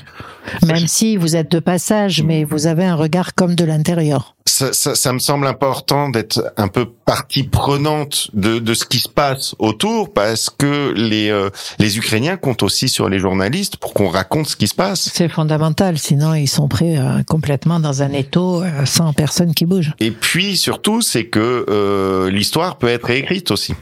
Même 0.64 0.86
si 0.86 1.16
vous 1.16 1.36
êtes 1.36 1.50
de 1.50 1.58
passage, 1.58 2.22
mais 2.22 2.44
vous 2.44 2.66
avez 2.66 2.84
un 2.84 2.94
regard 2.94 3.34
comme 3.34 3.54
de 3.54 3.64
l'intérieur. 3.64 4.33
Ça, 4.46 4.74
ça, 4.74 4.94
ça 4.94 5.12
me 5.14 5.18
semble 5.18 5.46
important 5.46 6.10
d'être 6.10 6.52
un 6.58 6.68
peu 6.68 6.86
partie 7.06 7.44
prenante 7.44 8.28
de, 8.34 8.58
de 8.58 8.74
ce 8.74 8.84
qui 8.84 8.98
se 8.98 9.08
passe 9.08 9.54
autour, 9.58 10.12
parce 10.12 10.50
que 10.50 10.92
les 10.94 11.30
euh, 11.30 11.48
les 11.78 11.96
Ukrainiens 11.96 12.36
comptent 12.36 12.62
aussi 12.62 12.88
sur 12.88 13.08
les 13.08 13.18
journalistes 13.18 13.78
pour 13.78 13.94
qu'on 13.94 14.08
raconte 14.08 14.46
ce 14.46 14.56
qui 14.56 14.68
se 14.68 14.74
passe. 14.74 15.10
C'est 15.14 15.30
fondamental. 15.30 15.98
Sinon, 15.98 16.34
ils 16.34 16.46
sont 16.46 16.68
pris 16.68 16.98
euh, 16.98 17.22
complètement 17.26 17.80
dans 17.80 18.02
un 18.02 18.12
étau 18.12 18.62
euh, 18.62 18.84
sans 18.84 19.14
personne 19.14 19.54
qui 19.54 19.64
bouge. 19.64 19.92
Et 19.98 20.10
puis 20.10 20.58
surtout, 20.58 21.00
c'est 21.00 21.24
que 21.24 21.64
euh, 21.68 22.30
l'histoire 22.30 22.76
peut 22.76 22.88
être 22.88 23.06
réécrite 23.06 23.50
aussi. 23.50 23.74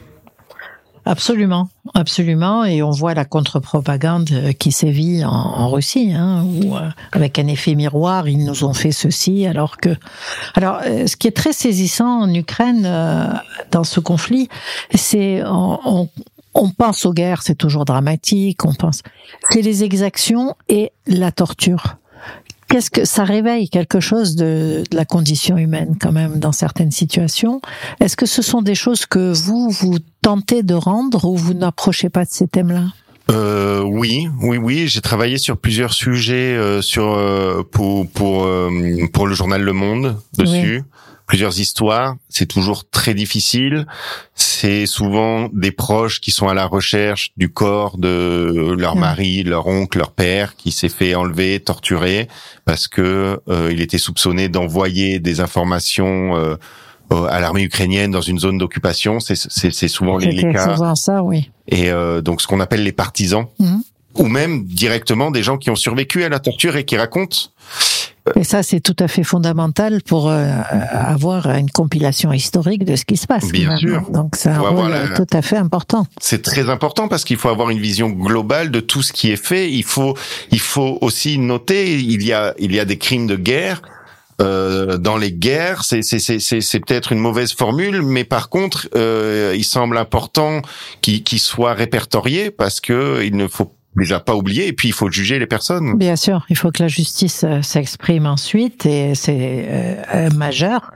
Absolument, 1.05 1.69
absolument. 1.93 2.63
Et 2.63 2.81
on 2.81 2.91
voit 2.91 3.13
la 3.13 3.25
contre-propagande 3.25 4.29
euh, 4.31 4.51
qui 4.53 4.71
sévit 4.71 5.23
en, 5.25 5.69
Russie, 5.69 6.13
hein, 6.13 6.45
où 6.45 6.75
euh, 6.75 6.89
avec 7.11 7.39
un 7.39 7.47
effet 7.47 7.75
miroir, 7.75 8.27
ils 8.29 8.43
nous 8.43 8.63
ont 8.63 8.73
fait 8.73 8.93
ceci, 8.93 9.45
alors 9.45 9.77
que. 9.77 9.89
Alors, 10.55 10.79
euh, 10.85 11.07
ce 11.07 11.17
qui 11.17 11.27
est 11.27 11.35
très 11.35 11.51
saisissant 11.51 12.21
en 12.21 12.33
Ukraine 12.33 12.83
dans 13.71 13.83
ce 13.83 13.99
conflit, 13.99 14.47
c'est 14.93 15.43
on, 15.43 15.79
on, 15.85 16.09
on 16.53 16.69
pense 16.69 17.05
aux 17.05 17.13
guerres, 17.13 17.41
c'est 17.41 17.55
toujours 17.55 17.83
dramatique. 17.85 18.63
On 18.63 18.73
pense, 18.73 19.01
c'est 19.49 19.61
les 19.61 19.83
exactions 19.83 20.55
et 20.69 20.91
la 21.05 21.31
torture. 21.31 21.97
Qu'est-ce 22.73 22.89
que 22.89 23.05
ça 23.05 23.23
réveille 23.23 23.69
quelque 23.69 23.99
chose 23.99 24.35
de, 24.35 24.81
de 24.89 24.97
la 24.97 25.05
condition 25.05 25.59
humaine 25.59 25.95
quand 26.01 26.11
même 26.11 26.39
dans 26.39 26.51
certaines 26.51 26.89
situations? 26.89 27.61
Est-ce 27.99 28.17
que 28.17 28.25
ce 28.25 28.41
sont 28.41 28.63
des 28.63 28.73
choses 28.73 29.05
que 29.05 29.31
vous 29.31 29.69
vous 29.69 29.99
tentez 30.23 30.63
de 30.63 30.73
rendre 30.73 31.25
ou 31.25 31.37
vous 31.37 31.53
n'approchez 31.53 32.09
pas 32.09 32.25
de 32.25 32.31
ces 32.31 32.47
thèmes-là? 32.47 32.85
Euh, 33.29 33.83
oui, 33.83 34.27
oui, 34.41 34.57
oui. 34.57 34.87
J'ai 34.87 35.01
travaillé 35.01 35.37
sur 35.37 35.55
plusieurs 35.55 35.93
sujets 35.93 36.57
euh, 36.57 36.81
sur 36.81 37.13
euh, 37.13 37.61
pour 37.61 38.09
pour 38.09 38.45
euh, 38.45 38.71
pour 39.13 39.27
le 39.27 39.35
journal 39.35 39.61
Le 39.61 39.73
Monde 39.73 40.17
dessus. 40.39 40.81
Plusieurs 41.25 41.59
histoires. 41.59 42.15
C'est 42.29 42.45
toujours 42.45 42.89
très 42.89 43.13
difficile. 43.13 43.85
C'est 44.35 44.85
souvent 44.85 45.49
des 45.53 45.71
proches 45.71 46.19
qui 46.21 46.31
sont 46.31 46.47
à 46.47 46.53
la 46.53 46.65
recherche 46.65 47.31
du 47.37 47.49
corps 47.49 47.97
de 47.97 48.75
leur 48.77 48.95
mari, 48.95 49.43
leur 49.43 49.67
oncle, 49.67 49.97
leur 49.97 50.11
père 50.11 50.55
qui 50.55 50.71
s'est 50.71 50.89
fait 50.89 51.15
enlever, 51.15 51.59
torturer 51.59 52.27
parce 52.65 52.87
que 52.87 53.39
euh, 53.49 53.69
il 53.71 53.81
était 53.81 53.97
soupçonné 53.97 54.49
d'envoyer 54.49 55.19
des 55.19 55.39
informations. 55.39 56.35
euh, 56.35 56.55
à 57.29 57.39
l'armée 57.39 57.61
ukrainienne 57.61 58.09
dans 58.09 58.21
une 58.21 58.39
zone 58.39 58.57
d'occupation, 58.57 59.19
c'est 59.19 59.87
souvent 59.87 60.17
les, 60.17 60.31
les 60.31 60.51
cas 60.51 60.73
souvent 60.73 60.95
ça, 60.95 61.21
oui. 61.21 61.51
et 61.67 61.91
euh, 61.91 62.21
donc 62.21 62.41
ce 62.41 62.47
qu'on 62.47 62.59
appelle 62.59 62.81
les 62.83 62.91
partisans, 62.91 63.45
Mhm. 63.59 63.83
ou 64.17 64.25
même 64.25 64.63
directement 64.65 65.29
des 65.29 65.43
gens 65.43 65.57
qui 65.59 65.69
ont 65.69 65.75
survécu 65.75 66.23
à 66.23 66.29
la 66.29 66.39
torture 66.39 66.75
et 66.75 66.85
qui 66.85 66.97
racontent. 66.97 67.37
Et 68.35 68.43
ça, 68.45 68.63
c'est 68.63 68.79
tout 68.79 68.95
à 68.99 69.07
fait 69.09 69.23
fondamental 69.23 70.01
pour 70.01 70.29
euh, 70.29 70.49
avoir 70.91 71.49
une 71.49 71.69
compilation 71.69 72.31
historique 72.31 72.85
de 72.85 72.95
ce 72.95 73.03
qui 73.03 73.17
se 73.17 73.27
passe. 73.27 73.49
Bien 73.51 73.75
sûr. 73.75 74.09
Donc 74.11 74.35
c'est 74.37 74.49
un 74.49 74.59
rôle 74.59 74.91
la- 74.91 75.09
tout 75.09 75.27
à 75.33 75.41
fait 75.41 75.57
important. 75.57 76.07
C'est 76.21 76.41
très 76.41 76.69
important 76.69 77.07
parce 77.09 77.25
qu'il 77.25 77.37
faut 77.37 77.49
avoir 77.49 77.69
une 77.69 77.79
vision 77.79 78.09
globale 78.09 78.71
de 78.71 78.79
tout 78.79 79.01
ce 79.01 79.11
qui 79.11 79.29
est 79.31 79.35
fait. 79.43 79.69
Il 79.71 79.83
faut, 79.83 80.15
il 80.51 80.59
faut 80.61 80.97
aussi 81.01 81.37
noter, 81.37 81.95
il 81.99 82.23
y 82.23 82.31
a, 82.31 82.53
il 82.59 82.73
y 82.73 82.79
a 82.79 82.85
des 82.85 82.97
crimes 82.97 83.27
de 83.27 83.35
guerre. 83.35 83.81
Euh, 84.41 84.97
dans 84.97 85.15
les 85.15 85.31
guerres, 85.31 85.83
c'est 85.83 86.01
c'est 86.01 86.17
c'est 86.17 86.39
c'est 86.39 86.59
c'est 86.59 86.79
peut-être 86.79 87.11
une 87.11 87.19
mauvaise 87.19 87.53
formule, 87.53 88.01
mais 88.01 88.23
par 88.23 88.49
contre, 88.49 88.89
euh, 88.95 89.53
il 89.55 89.63
semble 89.63 89.95
important 89.95 90.63
qu'il 91.01 91.23
qu'il 91.23 91.39
soit 91.39 91.73
répertorié 91.75 92.49
parce 92.49 92.79
que 92.81 93.21
il 93.23 93.35
ne 93.37 93.47
faut 93.47 93.71
déjà 93.95 94.19
pas 94.19 94.35
oublier 94.35 94.67
et 94.67 94.73
puis 94.73 94.89
il 94.89 94.93
faut 94.93 95.09
juger 95.09 95.39
les 95.39 95.47
personnes. 95.47 95.97
Bien 95.97 96.15
sûr, 96.15 96.45
il 96.49 96.57
faut 96.57 96.71
que 96.71 96.81
la 96.81 96.87
justice 96.87 97.43
euh, 97.43 97.61
s'exprime 97.61 98.25
ensuite 98.25 98.85
et 98.85 99.15
c'est 99.15 99.65
euh, 99.67 100.29
majeur. 100.31 100.91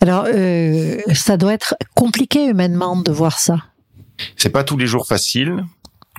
Alors, 0.00 0.26
euh, 0.32 0.98
ça 1.14 1.36
doit 1.36 1.52
être 1.54 1.74
compliqué 1.94 2.46
humainement 2.46 2.96
de 2.96 3.12
voir 3.12 3.38
ça. 3.38 3.56
C'est 4.36 4.50
pas 4.50 4.64
tous 4.64 4.76
les 4.76 4.86
jours 4.86 5.06
facile. 5.06 5.64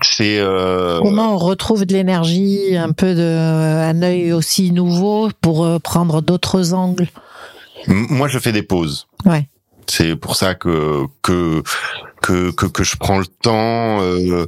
C'est 0.01 0.39
euh, 0.39 0.99
Comment 1.01 1.35
on 1.35 1.37
retrouve 1.37 1.85
de 1.85 1.93
l'énergie, 1.93 2.75
un 2.75 2.91
peu 2.91 3.13
de 3.13 3.21
un 3.21 4.01
œil 4.01 4.33
aussi 4.33 4.71
nouveau 4.71 5.29
pour 5.41 5.63
euh, 5.63 5.77
prendre 5.77 6.21
d'autres 6.21 6.73
angles? 6.73 7.07
Moi, 7.87 8.27
je 8.27 8.39
fais 8.39 8.51
des 8.51 8.63
pauses. 8.63 9.07
Ouais. 9.25 9.47
C'est 9.87 10.15
pour 10.15 10.35
ça 10.35 10.55
que 10.55 11.05
que 11.21 11.61
que 12.21 12.51
que, 12.51 12.65
que 12.65 12.83
je 12.83 12.95
prends 12.97 13.19
le 13.19 13.25
temps 13.25 14.01
euh, 14.01 14.47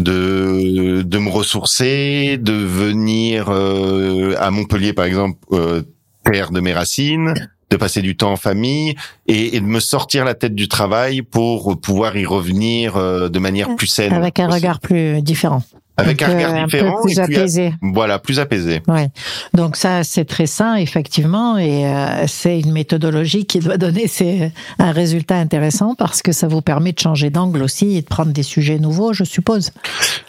de 0.00 1.02
de 1.02 1.18
me 1.18 1.30
ressourcer, 1.30 2.38
de 2.38 2.52
venir 2.52 3.46
euh, 3.48 4.34
à 4.38 4.50
Montpellier, 4.50 4.92
par 4.92 5.04
exemple, 5.04 5.38
euh, 5.52 5.82
terre 6.24 6.50
de 6.50 6.60
mes 6.60 6.72
racines, 6.72 7.34
de 7.70 7.76
passer 7.76 8.02
du 8.02 8.16
temps 8.16 8.32
en 8.32 8.36
famille 8.36 8.94
et, 9.26 9.56
et, 9.56 9.60
de 9.60 9.66
me 9.66 9.80
sortir 9.80 10.24
la 10.24 10.34
tête 10.34 10.54
du 10.54 10.68
travail 10.68 11.22
pour 11.22 11.80
pouvoir 11.80 12.16
y 12.16 12.24
revenir 12.24 12.96
euh, 12.96 13.28
de 13.28 13.38
manière 13.38 13.74
plus 13.76 13.86
saine. 13.86 14.12
Avec 14.12 14.40
un 14.40 14.48
regard 14.48 14.80
plus 14.80 15.22
différent. 15.22 15.62
Avec 15.98 16.20
un, 16.20 16.28
regard 16.28 16.64
différent. 16.66 17.00
plus 17.02 17.18
et 17.18 17.22
apaisé. 17.22 17.72
voilà, 17.80 18.18
plus 18.18 18.38
apaisé. 18.38 18.82
Ouais. 18.86 19.08
Donc 19.54 19.76
ça, 19.76 20.04
c'est 20.04 20.26
très 20.26 20.46
sain, 20.46 20.74
effectivement, 20.74 21.56
et 21.56 21.86
euh, 21.86 22.26
c'est 22.26 22.60
une 22.60 22.72
méthodologie 22.72 23.46
qui 23.46 23.60
doit 23.60 23.78
donner 23.78 24.06
c'est 24.06 24.52
un 24.78 24.92
résultat 24.92 25.36
intéressant 25.36 25.94
parce 25.94 26.20
que 26.20 26.32
ça 26.32 26.48
vous 26.48 26.60
permet 26.60 26.92
de 26.92 26.98
changer 26.98 27.30
d'angle 27.30 27.62
aussi 27.62 27.96
et 27.96 28.02
de 28.02 28.06
prendre 28.06 28.32
des 28.32 28.42
sujets 28.42 28.78
nouveaux, 28.78 29.14
je 29.14 29.24
suppose. 29.24 29.70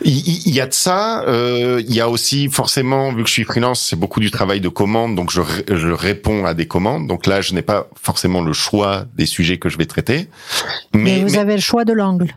Il, 0.03 0.53
y 0.53 0.61
a 0.61 0.67
de 0.67 0.73
ça. 0.73 1.23
Euh, 1.27 1.81
il 1.85 1.93
y 1.93 1.99
a 1.99 2.09
aussi 2.09 2.47
forcément, 2.49 3.11
vu 3.11 3.23
que 3.23 3.27
je 3.27 3.33
suis 3.33 3.43
freelance, 3.43 3.85
c'est 3.89 3.97
beaucoup 3.97 4.21
du 4.21 4.31
travail 4.31 4.61
de 4.61 4.69
commande, 4.69 5.15
donc 5.15 5.31
je, 5.31 5.41
je 5.67 5.89
réponds 5.89 6.45
à 6.45 6.53
des 6.53 6.67
commandes. 6.67 7.07
Donc 7.07 7.27
là, 7.27 7.41
je 7.41 7.53
n'ai 7.53 7.61
pas 7.61 7.87
forcément 8.01 8.41
le 8.41 8.53
choix 8.53 9.05
des 9.15 9.25
sujets 9.25 9.57
que 9.57 9.67
je 9.67 9.77
vais 9.77 9.85
traiter. 9.85 10.29
Mais, 10.93 11.17
mais 11.17 11.23
vous 11.23 11.37
avez 11.37 11.55
le 11.55 11.61
choix 11.61 11.83
de 11.83 11.93
l'angle. 11.93 12.33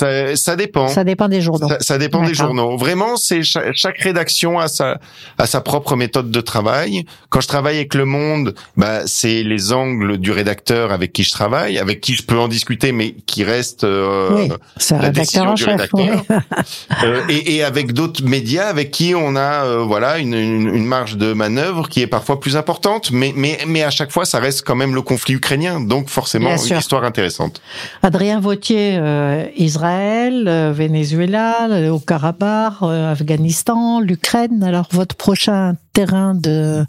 Ça, 0.00 0.34
ça, 0.34 0.56
dépend. 0.56 0.88
Ça 0.88 1.04
dépend 1.04 1.28
des 1.28 1.42
journaux. 1.42 1.68
Ça, 1.68 1.76
ça 1.80 1.98
dépend 1.98 2.22
des 2.22 2.32
journaux. 2.32 2.74
Vraiment, 2.78 3.16
c'est 3.16 3.42
chaque, 3.42 3.76
chaque, 3.76 3.98
rédaction 3.98 4.58
a 4.58 4.66
sa 4.66 4.98
a 5.36 5.46
sa 5.46 5.60
propre 5.60 5.94
méthode 5.94 6.30
de 6.30 6.40
travail. 6.40 7.04
Quand 7.28 7.42
je 7.42 7.48
travaille 7.48 7.76
avec 7.76 7.92
Le 7.92 8.06
Monde, 8.06 8.54
bah 8.78 9.02
c'est 9.04 9.42
les 9.42 9.74
angles 9.74 10.16
du 10.16 10.30
rédacteur 10.30 10.90
avec 10.90 11.12
qui 11.12 11.22
je 11.22 11.30
travaille, 11.32 11.78
avec 11.78 12.00
qui 12.00 12.14
je 12.14 12.22
peux 12.22 12.38
en 12.38 12.48
discuter, 12.48 12.92
mais 12.92 13.12
qui 13.26 13.44
reste 13.44 13.84
euh, 13.84 14.30
oui, 14.48 14.48
la 14.90 15.10
décision 15.10 15.52
du 15.52 15.64
rédacteur. 15.64 16.22
euh, 17.04 17.20
et, 17.28 17.56
et, 17.56 17.62
avec 17.62 17.92
d'autres 17.92 18.24
médias 18.24 18.68
avec 18.68 18.90
qui 18.90 19.14
on 19.14 19.36
a 19.36 19.66
euh, 19.66 19.82
voilà 19.82 20.16
une, 20.16 20.32
une, 20.32 20.74
une, 20.74 20.86
marge 20.86 21.18
de 21.18 21.34
manœuvre 21.34 21.90
qui 21.90 22.00
est 22.00 22.06
parfois 22.06 22.40
plus 22.40 22.56
importante, 22.56 23.10
mais 23.10 23.34
mais 23.36 23.58
mais 23.66 23.82
à 23.82 23.90
chaque 23.90 24.12
fois, 24.12 24.24
ça 24.24 24.38
reste 24.38 24.62
quand 24.66 24.76
même 24.76 24.94
le 24.94 25.02
conflit 25.02 25.34
ukrainien, 25.34 25.78
donc 25.78 26.08
forcément 26.08 26.56
une 26.56 26.78
histoire 26.78 27.04
intéressante. 27.04 27.60
Adrien 28.02 28.40
Vautier, 28.40 28.96
euh, 28.96 29.44
Israël 29.90 30.44
euh, 30.46 30.72
Venezuela, 30.72 31.68
au 31.90 31.98
Karabakh, 31.98 32.74
euh, 32.82 33.10
Afghanistan, 33.10 33.98
l'Ukraine. 34.00 34.62
Alors 34.62 34.86
votre 34.92 35.16
prochain 35.16 35.74
terrain 35.92 36.36
de, 36.36 36.86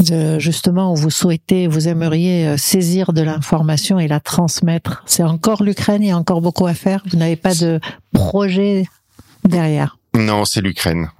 de 0.00 0.40
justement 0.40 0.92
où 0.92 0.96
vous 0.96 1.10
souhaitez, 1.10 1.68
vous 1.68 1.86
aimeriez 1.86 2.48
euh, 2.48 2.56
saisir 2.56 3.12
de 3.12 3.22
l'information 3.22 4.00
et 4.00 4.08
la 4.08 4.18
transmettre, 4.18 5.04
c'est 5.06 5.22
encore 5.22 5.62
l'Ukraine. 5.62 6.02
Il 6.02 6.08
y 6.08 6.10
a 6.10 6.18
encore 6.18 6.40
beaucoup 6.40 6.66
à 6.66 6.74
faire? 6.74 7.04
Vous 7.08 7.16
n'avez 7.16 7.36
pas 7.36 7.54
de 7.54 7.78
projet 8.12 8.86
derrière? 9.44 9.98
Non, 10.16 10.44
c'est 10.44 10.62
l'Ukraine. 10.62 11.10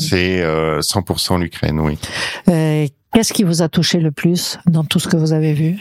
C'est 0.00 0.42
100% 0.42 1.38
l'Ukraine, 1.38 1.78
oui. 1.78 1.96
Qu'est-ce 2.46 3.32
qui 3.32 3.44
vous 3.44 3.62
a 3.62 3.68
touché 3.68 4.00
le 4.00 4.10
plus 4.10 4.58
dans 4.66 4.84
tout 4.84 4.98
ce 4.98 5.06
que 5.06 5.16
vous 5.16 5.32
avez 5.32 5.52
vu? 5.54 5.78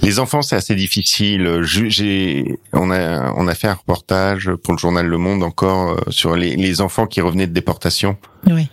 Les 0.00 0.18
enfants, 0.18 0.42
c'est 0.42 0.56
assez 0.56 0.74
difficile. 0.74 1.60
J'ai, 1.62 2.58
on 2.72 2.90
a, 2.90 3.32
on 3.36 3.46
a 3.46 3.54
fait 3.54 3.68
un 3.68 3.74
reportage 3.74 4.50
pour 4.62 4.72
le 4.72 4.78
journal 4.78 5.06
Le 5.06 5.18
Monde 5.18 5.42
encore 5.42 5.90
euh, 5.90 6.10
sur 6.10 6.34
les, 6.34 6.56
les 6.56 6.80
enfants 6.80 7.06
qui 7.06 7.20
revenaient 7.20 7.46
de 7.46 7.52
déportation. 7.52 8.16
Oui. 8.46 8.68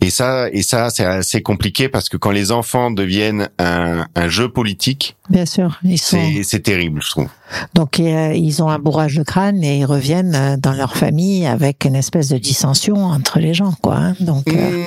Et 0.00 0.10
ça, 0.10 0.48
et 0.50 0.62
ça, 0.62 0.90
c'est 0.90 1.04
assez 1.04 1.42
compliqué 1.42 1.88
parce 1.88 2.08
que 2.08 2.16
quand 2.16 2.32
les 2.32 2.50
enfants 2.50 2.90
deviennent 2.90 3.48
un, 3.60 4.06
un 4.16 4.28
jeu 4.28 4.48
politique, 4.48 5.16
bien 5.30 5.46
sûr, 5.46 5.78
ils 5.84 5.98
sont. 5.98 6.18
C'est 6.42 6.60
terrible, 6.60 7.00
je 7.00 7.10
trouve. 7.10 7.28
Donc 7.74 7.98
ils 7.98 8.62
ont 8.62 8.68
un 8.68 8.78
bourrage 8.78 9.16
de 9.16 9.22
crâne 9.22 9.62
et 9.62 9.78
ils 9.78 9.84
reviennent 9.84 10.34
euh, 10.34 10.56
dans 10.56 10.72
leur 10.72 10.96
famille 10.96 11.46
avec 11.46 11.84
une 11.84 11.96
espèce 11.96 12.28
de 12.28 12.38
dissension 12.38 12.96
entre 12.96 13.38
les 13.38 13.54
gens, 13.54 13.74
quoi. 13.82 13.96
Hein. 13.96 14.14
Donc 14.20 14.48
euh, 14.48 14.84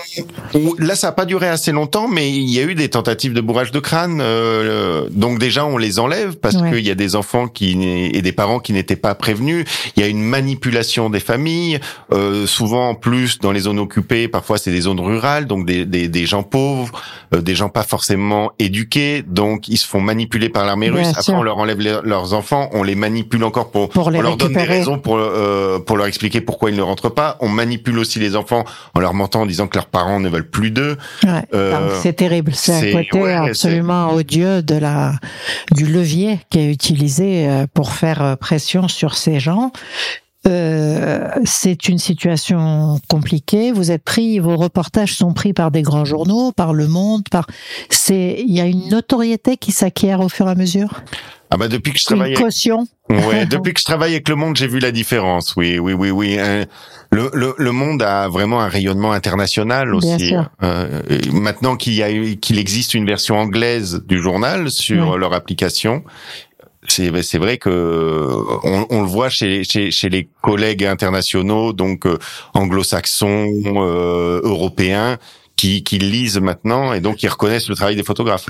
mmh. 0.53 0.59
là, 0.79 0.95
ça 0.95 1.07
n'a 1.07 1.13
pas 1.13 1.25
duré 1.25 1.47
assez 1.47 1.71
longtemps, 1.71 2.07
mais 2.07 2.31
il 2.31 2.49
y 2.49 2.59
a 2.59 2.63
eu 2.63 2.75
des 2.75 2.89
tentatives 2.89 3.33
de 3.33 3.41
bourrage 3.41 3.71
de 3.71 3.79
crâne. 3.79 4.19
Euh, 4.21 5.07
donc 5.11 5.39
déjà, 5.39 5.65
on 5.65 5.77
les 5.77 5.99
enlève 5.99 6.35
parce 6.37 6.55
qu'il 6.55 6.85
y 6.85 6.91
a 6.91 6.95
des 6.95 7.15
enfants 7.15 7.47
qui 7.47 7.75
et 7.83 8.21
des 8.21 8.31
parents 8.31 8.59
qui 8.59 8.73
n'étaient 8.73 8.95
pas 8.95 9.15
prévenus. 9.15 9.65
Il 9.95 10.01
y 10.01 10.03
a 10.03 10.07
une 10.07 10.23
manipulation 10.23 11.09
des 11.09 11.19
familles. 11.19 11.79
Euh, 12.11 12.47
souvent, 12.47 12.89
en 12.89 12.95
plus, 12.95 13.39
dans 13.39 13.51
les 13.51 13.61
zones 13.61 13.79
occupées, 13.79 14.27
parfois 14.27 14.57
c'est 14.57 14.71
des 14.71 14.81
zones 14.81 14.99
rurales, 14.99 15.45
donc 15.45 15.65
des, 15.65 15.85
des, 15.85 16.07
des 16.07 16.25
gens 16.25 16.43
pauvres, 16.43 17.01
euh, 17.33 17.41
des 17.41 17.55
gens 17.55 17.69
pas 17.69 17.83
forcément 17.83 18.51
éduqués, 18.59 19.23
donc 19.27 19.67
ils 19.67 19.77
se 19.77 19.87
font 19.87 20.01
manipuler 20.01 20.49
par 20.49 20.65
l'armée 20.65 20.89
russe. 20.89 21.07
Après, 21.15 21.33
on 21.33 21.43
leur 21.43 21.57
enlève 21.57 21.79
leurs 21.79 22.33
enfants, 22.33 22.54
on 22.73 22.83
les 22.83 22.95
manipule 22.95 23.43
encore 23.43 23.71
pour, 23.71 23.89
pour 23.89 24.09
les 24.09 24.19
on 24.19 24.21
leur 24.21 24.37
donne 24.37 24.53
des 24.53 24.63
raisons 24.63 24.99
pour 24.99 25.17
euh, 25.17 25.79
pour 25.79 25.97
leur 25.97 26.07
expliquer 26.07 26.41
pourquoi 26.41 26.69
ils 26.69 26.77
ne 26.77 26.81
rentrent 26.81 27.09
pas. 27.09 27.37
On 27.39 27.49
manipule 27.49 27.99
aussi 27.99 28.19
les 28.19 28.35
enfants 28.35 28.65
en 28.93 28.99
leur 28.99 29.13
mentant 29.13 29.41
en 29.41 29.45
disant 29.45 29.67
que 29.67 29.75
leurs 29.75 29.87
parents 29.87 30.19
ne 30.19 30.29
veulent 30.29 30.49
plus 30.49 30.71
d'eux. 30.71 30.97
Ouais, 31.23 31.43
euh, 31.53 31.99
c'est 32.01 32.13
terrible. 32.13 32.53
C'est 32.53 32.93
un 32.93 33.03
côté 33.03 33.21
ouais, 33.21 33.33
absolument 33.33 34.13
odieux 34.13 34.61
de 34.61 34.75
la 34.75 35.13
du 35.71 35.85
levier 35.85 36.39
qui 36.49 36.59
est 36.59 36.71
utilisé 36.71 37.47
euh, 37.47 37.65
pour 37.73 37.91
faire 37.91 38.37
pression 38.39 38.87
sur 38.87 39.15
ces 39.15 39.39
gens. 39.39 39.71
Euh, 40.47 41.27
c'est 41.43 41.87
une 41.89 41.97
situation 41.97 42.99
compliquée. 43.09 43.71
Vous 43.71 43.91
êtes 43.91 44.03
pris, 44.03 44.39
vos 44.39 44.55
reportages 44.55 45.15
sont 45.15 45.33
pris 45.33 45.53
par 45.53 45.71
des 45.71 45.81
grands 45.81 46.05
journaux, 46.05 46.51
par 46.51 46.73
Le 46.73 46.87
Monde, 46.87 47.23
par. 47.31 47.47
C'est, 47.89 48.35
il 48.39 48.53
y 48.53 48.61
a 48.61 48.65
une 48.65 48.89
notoriété 48.89 49.57
qui 49.57 49.71
s'acquiert 49.71 50.19
au 50.19 50.29
fur 50.29 50.47
et 50.47 50.51
à 50.51 50.55
mesure? 50.55 51.01
Ah 51.51 51.57
bah 51.57 51.67
depuis 51.67 51.93
que 51.93 51.99
je 51.99 52.05
travaille. 52.05 52.31
Une 52.31 52.39
caution. 52.39 52.87
Avec... 53.09 53.25
Ouais, 53.27 53.45
depuis 53.45 53.73
que 53.73 53.79
je 53.79 53.85
travaille 53.85 54.13
avec 54.13 54.27
Le 54.29 54.35
Monde, 54.35 54.55
j'ai 54.55 54.67
vu 54.67 54.79
la 54.79 54.91
différence. 54.91 55.55
Oui, 55.55 55.79
oui, 55.79 55.93
oui, 55.93 56.11
oui. 56.11 56.37
Le, 57.11 57.29
le, 57.33 57.53
le 57.57 57.71
Monde 57.71 58.01
a 58.01 58.27
vraiment 58.27 58.61
un 58.61 58.67
rayonnement 58.67 59.11
international 59.11 59.93
aussi. 59.93 60.07
Bien 60.07 60.17
sûr. 60.17 60.49
Euh, 60.63 61.01
maintenant 61.31 61.75
qu'il 61.75 61.93
y 61.93 62.03
a 62.03 62.35
qu'il 62.35 62.59
existe 62.59 62.93
une 62.93 63.05
version 63.05 63.37
anglaise 63.37 64.03
du 64.07 64.21
journal 64.21 64.69
sur 64.71 65.11
oui. 65.11 65.19
leur 65.19 65.33
application, 65.33 66.03
c'est 66.87 67.21
c'est 67.21 67.37
vrai 67.37 67.57
que 67.57 68.27
on, 68.63 68.85
on 68.89 69.01
le 69.01 69.07
voit 69.07 69.29
chez, 69.29 69.63
chez, 69.63 69.91
chez 69.91 70.09
les 70.09 70.27
collègues 70.41 70.85
internationaux 70.85 71.73
donc 71.73 72.05
euh, 72.05 72.17
anglo-saxons 72.53 73.51
euh, 73.65 74.41
européens 74.43 75.17
qui, 75.55 75.83
qui 75.83 75.97
lisent 75.97 76.39
maintenant 76.39 76.93
et 76.93 76.99
donc 76.99 77.17
qui 77.17 77.27
reconnaissent 77.27 77.69
le 77.69 77.75
travail 77.75 77.95
des 77.95 78.03
photographes. 78.03 78.49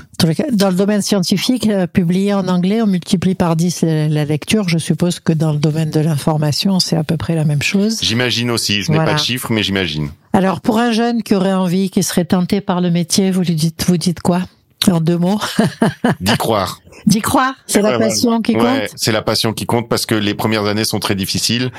Dans 0.52 0.70
le 0.70 0.74
domaine 0.74 1.02
scientifique, 1.02 1.68
euh, 1.68 1.86
publié 1.86 2.34
en 2.34 2.48
anglais, 2.48 2.82
on 2.82 2.86
multiplie 2.86 3.34
par 3.34 3.56
10 3.56 3.82
la 3.82 4.24
lecture. 4.24 4.68
Je 4.68 4.78
suppose 4.78 5.20
que 5.20 5.32
dans 5.32 5.52
le 5.52 5.58
domaine 5.58 5.90
de 5.90 6.00
l'information, 6.00 6.80
c'est 6.80 6.96
à 6.96 7.04
peu 7.04 7.16
près 7.16 7.34
la 7.34 7.44
même 7.44 7.62
chose. 7.62 7.98
J'imagine 8.02 8.50
aussi. 8.50 8.82
Je 8.82 8.90
n'ai 8.90 8.96
voilà. 8.96 9.12
pas 9.12 9.18
de 9.18 9.22
chiffres, 9.22 9.52
mais 9.52 9.62
j'imagine. 9.62 10.10
Alors, 10.32 10.60
pour 10.60 10.78
un 10.78 10.92
jeune 10.92 11.22
qui 11.22 11.34
aurait 11.34 11.52
envie, 11.52 11.90
qui 11.90 12.02
serait 12.02 12.24
tenté 12.24 12.60
par 12.60 12.80
le 12.80 12.90
métier, 12.90 13.30
vous 13.30 13.42
lui 13.42 13.54
dites, 13.54 13.84
vous 13.86 13.96
dites 13.96 14.20
quoi? 14.20 14.42
En 14.90 15.00
deux 15.00 15.16
mots 15.18 15.40
D'y 16.20 16.36
croire. 16.36 16.80
D'y 17.06 17.20
croire, 17.20 17.54
c'est 17.66 17.82
la 17.82 17.98
passion 17.98 18.40
qui 18.42 18.52
compte? 18.54 18.62
Ouais, 18.62 18.88
c'est 18.96 19.12
la 19.12 19.22
passion 19.22 19.52
qui 19.52 19.66
compte 19.66 19.88
parce 19.88 20.06
que 20.06 20.14
les 20.14 20.34
premières 20.34 20.66
années 20.66 20.84
sont 20.84 21.00
très 21.00 21.14
difficiles 21.14 21.70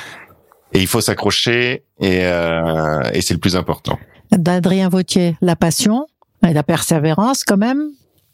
et 0.74 0.80
il 0.80 0.88
faut 0.88 1.02
s'accrocher 1.02 1.84
et, 2.00 2.22
euh, 2.24 3.02
et 3.14 3.22
c'est 3.22 3.34
le 3.34 3.40
plus 3.40 3.56
important. 3.56 3.98
D'Adrien 4.32 4.90
Vautier, 4.90 5.36
la 5.42 5.56
passion 5.56 6.08
et 6.46 6.54
la 6.54 6.64
persévérance 6.64 7.44
quand 7.44 7.58
même. 7.58 7.90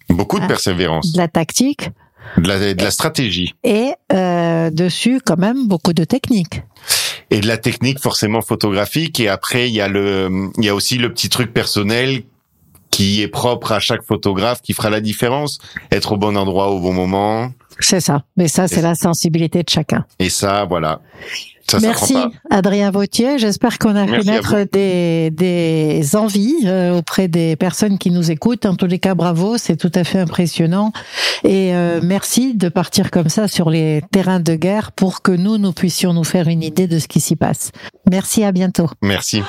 Beaucoup 0.10 0.40
de 0.40 0.48
persévérance. 0.48 1.14
De 1.14 1.18
la 1.18 1.28
tactique. 1.28 1.90
De 2.38 2.48
la, 2.48 2.74
de 2.74 2.84
la 2.84 2.92
stratégie. 2.92 3.54
Et 3.64 3.94
euh, 4.12 4.70
dessus 4.70 5.22
quand 5.26 5.38
même 5.38 5.68
beaucoup 5.68 5.94
de 5.94 6.04
technique 6.04 6.62
et 7.30 7.40
de 7.40 7.48
la 7.48 7.58
technique 7.58 8.00
forcément 8.00 8.42
photographique 8.42 9.20
et 9.20 9.28
après 9.28 9.70
il 9.70 9.74
y 9.74 9.82
a 9.82 9.88
le 9.88 10.52
il 10.58 10.66
y 10.66 10.70
a 10.70 10.76
aussi 10.76 10.98
le 10.98 11.12
petit 11.12 11.30
truc 11.30 11.54
personnel 11.54 12.24
qui 12.94 13.24
est 13.24 13.28
propre 13.28 13.72
à 13.72 13.80
chaque 13.80 14.04
photographe, 14.04 14.62
qui 14.62 14.74
fera 14.74 14.92
la 14.92 15.02
différence. 15.02 15.58
Être 15.92 16.12
au 16.12 16.18
bon 16.18 16.38
endroit 16.38 16.70
au 16.70 16.80
bon 16.80 16.94
moment. 16.94 17.52
C'est 17.80 18.00
ça. 18.00 18.24
Mais 18.38 18.48
ça, 18.48 18.68
c'est 18.68 18.84
la 18.84 18.94
sensibilité 18.94 19.64
de 19.64 19.70
chacun. 19.70 20.06
Et 20.20 20.30
ça, 20.30 20.66
voilà. 20.66 21.02
Ça, 21.70 21.80
Merci 21.80 22.16
Adrien 22.50 22.92
Vautier. 22.92 23.40
J'espère 23.40 23.80
qu'on 23.80 23.96
a 23.96 24.06
pu 24.06 24.26
mettre 24.26 24.66
des, 24.72 25.30
des 25.32 26.16
envies 26.16 26.56
euh, 26.66 26.98
auprès 26.98 27.28
des 27.28 27.56
personnes 27.56 27.98
qui 27.98 28.12
nous 28.12 28.32
écoutent. 28.32 28.66
En 28.66 28.76
tous 28.76 28.86
les 28.86 29.00
cas, 29.00 29.16
bravo, 29.16 29.58
c'est 29.58 29.78
tout 29.78 29.92
à 29.96 30.04
fait 30.04 30.20
impressionnant. 30.20 30.92
Et 31.44 31.74
euh, 31.74 32.00
merci 32.04 32.54
de 32.54 32.70
partir 32.70 33.12
comme 33.12 33.30
ça 33.30 33.48
sur 33.48 33.70
les 33.70 34.02
terrains 34.12 34.40
de 34.40 34.56
guerre 34.56 34.92
pour 34.92 35.22
que 35.22 35.32
nous, 35.32 35.58
nous 35.58 35.74
puissions 35.74 36.14
nous 36.14 36.24
faire 36.24 36.48
une 36.48 36.64
idée 36.64 36.88
de 36.88 37.00
ce 37.00 37.08
qui 37.08 37.20
s'y 37.20 37.36
passe. 37.36 37.72
Merci, 38.10 38.44
à 38.44 38.52
bientôt. 38.52 38.90
Merci. 39.02 39.42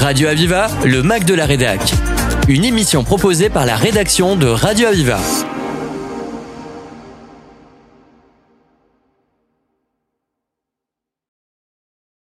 Radio 0.00 0.28
Aviva, 0.28 0.68
le 0.84 1.02
Mac 1.02 1.24
de 1.24 1.34
la 1.34 1.44
Rédac. 1.44 1.80
Une 2.48 2.64
émission 2.64 3.04
proposée 3.04 3.50
par 3.50 3.66
la 3.66 3.76
rédaction 3.76 4.36
de 4.36 4.46
Radio 4.46 4.88
Aviva. 4.88 5.18